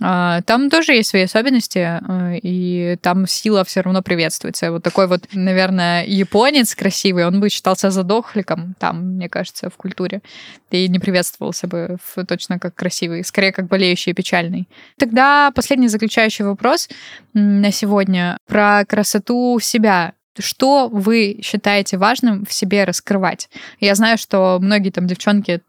А, 0.00 0.42
Там 0.42 0.70
тоже 0.70 0.92
есть 0.94 1.10
свои 1.10 1.22
особенности, 1.22 1.78
э, 1.78 2.38
и 2.42 2.96
там 3.00 3.26
сила 3.28 3.64
все 3.64 3.80
равно 3.80 4.02
приветствуется. 4.02 4.72
Вот 4.72 4.82
такой 4.82 5.06
вот, 5.06 5.28
наверное, 5.32 6.04
японец 6.04 6.74
красивый, 6.74 7.26
он 7.26 7.40
бы 7.40 7.48
считался 7.48 7.90
задохликом 7.90 8.74
там, 8.80 9.14
мне 9.14 9.28
кажется, 9.28 9.70
в 9.70 9.76
культуре. 9.76 10.20
И 10.70 10.88
не 10.88 10.98
приветствовался 10.98 11.68
бы 11.68 11.98
точно 12.26 12.58
как 12.58 12.74
красивый, 12.74 13.24
скорее 13.24 13.52
как 13.52 13.68
болеющий 13.68 14.10
и 14.10 14.14
печальный. 14.14 14.68
Тогда 14.98 15.52
последний 15.54 15.88
заключающий 15.88 16.44
вопрос 16.44 16.88
на 17.32 17.70
сегодня 17.70 18.38
про 18.48 18.84
красоту 18.84 19.60
себя. 19.60 20.14
Что 20.38 20.88
вы 20.88 21.38
считаете 21.42 21.96
важным 21.96 22.44
в 22.44 22.52
себе 22.52 22.84
раскрывать? 22.84 23.48
Я 23.80 23.94
знаю, 23.94 24.18
что 24.18 24.58
многие 24.60 24.90
там 24.90 25.06
девчонки 25.06 25.60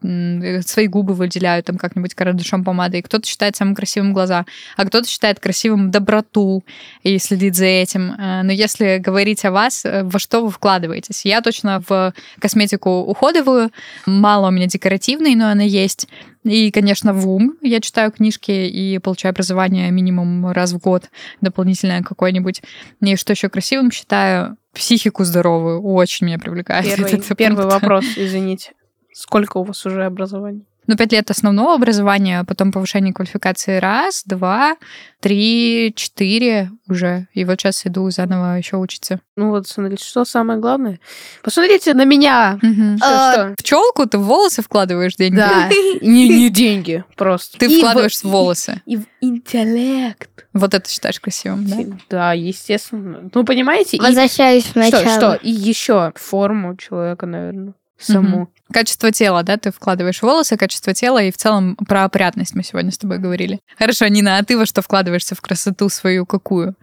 свои 0.66 0.86
губы 0.86 1.14
выделяют 1.14 1.66
там 1.66 1.78
как-нибудь 1.78 2.14
карандашом 2.14 2.64
помадой. 2.64 3.02
Кто-то 3.02 3.26
считает 3.26 3.56
самым 3.56 3.74
красивым 3.74 4.12
глаза, 4.12 4.44
а 4.76 4.84
кто-то 4.84 5.08
считает 5.08 5.40
красивым 5.40 5.90
доброту 5.90 6.64
и 7.02 7.18
следит 7.18 7.54
за 7.56 7.66
этим. 7.66 8.12
Э, 8.12 8.42
Но 8.42 8.52
если 8.52 8.98
говорить 8.98 9.44
о 9.44 9.50
вас, 9.50 9.84
э, 9.84 10.02
во 10.02 10.18
что 10.18 10.44
вы 10.44 10.50
вкладываетесь? 10.50 11.24
Я 11.24 11.40
точно 11.40 11.82
в 11.88 12.12
косметику 12.40 12.90
уходовую. 13.00 13.70
Мало 14.06 14.48
у 14.48 14.50
меня 14.50 14.66
декоративной, 14.66 15.34
но 15.34 15.48
она 15.48 15.62
есть. 15.62 16.08
И, 16.46 16.70
конечно, 16.70 17.12
в 17.12 17.28
ум. 17.28 17.56
Я 17.60 17.80
читаю 17.80 18.12
книжки 18.12 18.52
и 18.52 18.98
получаю 18.98 19.32
образование 19.32 19.90
минимум 19.90 20.50
раз 20.52 20.72
в 20.72 20.78
год, 20.78 21.10
дополнительное 21.40 22.02
какое-нибудь. 22.02 22.62
И 23.00 23.16
что 23.16 23.32
еще 23.32 23.48
красивым 23.48 23.90
считаю, 23.90 24.56
психику 24.72 25.24
здоровую. 25.24 25.82
Очень 25.82 26.26
меня 26.26 26.38
привлекает. 26.38 26.86
Первый, 26.86 27.12
этот 27.12 27.36
первый 27.36 27.62
пункт. 27.62 27.72
вопрос, 27.72 28.04
извините. 28.16 28.72
Сколько 29.12 29.58
у 29.58 29.64
вас 29.64 29.84
уже 29.86 30.04
образований? 30.04 30.66
Ну, 30.86 30.96
пять 30.96 31.12
лет 31.12 31.30
основного 31.30 31.74
образования, 31.74 32.44
потом 32.44 32.72
повышение 32.72 33.12
квалификации 33.12 33.78
раз, 33.78 34.22
два, 34.24 34.76
три, 35.20 35.92
четыре 35.96 36.70
уже. 36.88 37.26
И 37.34 37.44
вот 37.44 37.60
сейчас 37.60 37.84
иду 37.86 38.08
заново 38.10 38.56
еще 38.58 38.76
учиться. 38.76 39.20
Ну 39.36 39.50
вот, 39.50 39.66
смотрите, 39.66 40.04
что 40.04 40.24
самое 40.24 40.58
главное? 40.60 41.00
Посмотрите 41.42 41.94
на 41.94 42.04
меня. 42.04 42.58
Что, 42.60 42.96
А, 43.02 43.32
что? 43.32 43.54
В 43.58 43.62
челку 43.64 44.06
ты 44.06 44.18
в 44.18 44.22
волосы 44.24 44.62
вкладываешь 44.62 45.16
деньги? 45.16 45.36
Да, 45.36 45.68
не, 46.02 46.28
не 46.28 46.50
деньги, 46.50 47.04
просто. 47.16 47.58
Ты 47.58 47.66
И 47.66 47.78
вкладываешь 47.78 48.16
в- 48.16 48.24
в 48.24 48.28
волосы. 48.28 48.80
И 48.86 48.96
в 48.96 49.04
интеллект. 49.20 50.30
Вот 50.52 50.72
это 50.74 50.88
считаешь 50.88 51.20
красивым, 51.20 51.66
да? 51.66 51.76
Да, 52.08 52.32
естественно. 52.32 53.28
Ну, 53.34 53.44
понимаете? 53.44 53.96
И- 53.96 54.00
Возвращаюсь 54.00 54.64
в 54.64 54.70
что, 54.70 54.78
начало. 54.78 55.10
что? 55.16 55.34
И 55.34 55.50
еще 55.50 56.12
форму 56.14 56.76
человека, 56.76 57.26
наверное, 57.26 57.74
саму. 57.98 58.50
Качество 58.72 59.12
тела, 59.12 59.42
да, 59.42 59.56
ты 59.56 59.70
вкладываешь 59.70 60.22
волосы, 60.22 60.56
качество 60.56 60.92
тела 60.92 61.22
и 61.22 61.30
в 61.30 61.36
целом 61.36 61.76
про 61.76 62.04
опрятность 62.04 62.54
мы 62.54 62.62
сегодня 62.62 62.90
с 62.90 62.98
тобой 62.98 63.18
говорили. 63.18 63.60
Хорошо, 63.78 64.08
Нина, 64.08 64.38
а 64.38 64.44
ты 64.44 64.58
во 64.58 64.66
что 64.66 64.82
вкладываешься 64.82 65.34
в 65.34 65.40
красоту 65.40 65.88
свою 65.88 66.26
какую? 66.26 66.74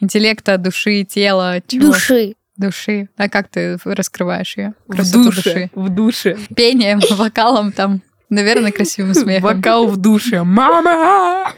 Интеллекта, 0.00 0.58
души, 0.58 1.04
тела, 1.04 1.60
чего? 1.66 1.92
Души. 1.92 2.34
Души. 2.56 3.08
А 3.16 3.28
как 3.28 3.48
ты 3.48 3.78
раскрываешь 3.84 4.56
ее? 4.56 4.74
В 4.88 5.12
душе. 5.12 5.70
В 5.74 5.88
душе. 5.88 6.36
Пением, 6.54 7.00
вокалом 7.16 7.72
там, 7.72 8.02
наверное, 8.28 8.72
красивым 8.72 9.14
смехом. 9.14 9.56
Вокал 9.56 9.86
в 9.86 9.96
душе. 9.96 10.42
Мама! 10.42 11.52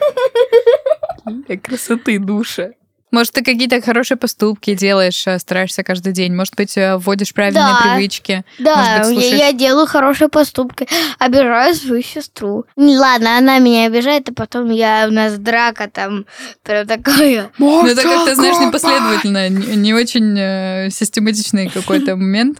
Для 1.47 1.59
красоты 1.59 2.19
душа. 2.19 2.71
Может, 3.14 3.33
ты 3.33 3.44
какие-то 3.44 3.81
хорошие 3.81 4.18
поступки 4.18 4.74
делаешь, 4.74 5.27
э, 5.27 5.38
стараешься 5.38 5.83
каждый 5.85 6.12
день. 6.12 6.35
Может 6.35 6.57
быть, 6.57 6.77
э, 6.77 6.96
вводишь 6.96 7.33
правильные 7.33 7.62
Да. 7.62 7.81
привычки. 7.94 8.44
Да, 8.59 8.77
Может 8.77 8.90
быть, 8.92 8.98
я- 8.98 9.05
слушаешь- 9.22 9.38
я 9.40 9.53
делаю 9.53 9.87
хорошие 9.87 10.29
поступки, 10.29 10.88
обижаю 11.18 11.74
свою 11.74 12.03
сестру. 12.03 12.64
Не, 12.77 12.98
Ладно, 12.98 13.38
она 13.38 13.59
меня 13.61 13.87
обижает, 13.87 14.29
а 14.29 14.33
потом 14.35 14.70
я 14.70 15.07
у 15.09 15.12
нас 15.12 15.38
драка 15.38 15.88
там 15.88 16.27
прям 16.62 16.87
такая. 16.87 17.50
Ну, 17.59 17.87
это 17.87 18.03
как-то, 18.03 18.35
знаешь, 18.35 18.59
непоследовательно, 18.59 19.48
не 19.48 19.77
не 19.77 19.94
очень 19.94 20.37
э, 20.38 20.88
систематичный 20.90 21.68
какой-то 21.68 22.16
момент, 22.16 22.59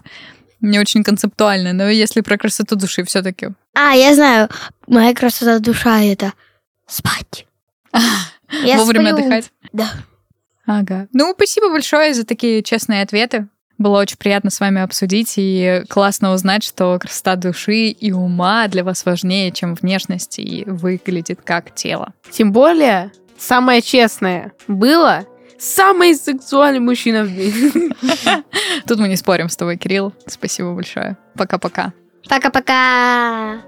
не 0.61 0.79
очень 0.79 1.03
концептуально. 1.03 1.73
Но 1.73 1.89
если 1.89 2.21
про 2.21 2.39
красоту 2.39 2.77
души 2.77 3.03
все-таки. 3.05 3.49
А, 3.75 3.93
я 3.95 4.15
знаю, 4.15 4.49
моя 4.87 5.13
красота 5.15 5.59
душа 5.59 6.01
это 6.01 6.33
спать. 6.87 7.47
Я 8.65 8.77
Вовремя 8.77 9.13
сплю. 9.13 9.25
отдыхать. 9.25 9.51
Да. 9.73 9.89
Ага. 10.67 11.09
Ну, 11.13 11.33
спасибо 11.35 11.71
большое 11.71 12.15
за 12.15 12.25
такие 12.25 12.63
честные 12.63 13.03
ответы. 13.03 13.49
Было 13.77 14.01
очень 14.01 14.17
приятно 14.17 14.51
с 14.51 14.61
вами 14.61 14.81
обсудить 14.81 15.35
и 15.37 15.83
классно 15.89 16.33
узнать, 16.33 16.63
что 16.63 16.97
красота 16.99 17.35
души 17.35 17.89
и 17.89 18.13
ума 18.13 18.69
для 18.69 18.85
вас 18.85 19.05
важнее, 19.05 19.51
чем 19.51 19.75
внешность 19.75 20.39
и 20.39 20.65
выглядит 20.67 21.41
как 21.43 21.75
тело. 21.75 22.15
Тем 22.31 22.53
более, 22.53 23.11
самое 23.37 23.83
честное 23.83 24.53
было 24.69 25.27
самый 25.59 26.15
сексуальный 26.15 26.81
мужчина 26.81 27.25
в 27.25 27.33
мире. 27.33 27.91
Тут 28.87 28.99
мы 28.99 29.09
не 29.09 29.17
спорим 29.17 29.49
с 29.49 29.57
тобой, 29.57 29.77
Кирилл. 29.77 30.13
Спасибо 30.27 30.73
большое. 30.73 31.17
Пока-пока. 31.35 31.93
Пока-пока. 32.29 33.61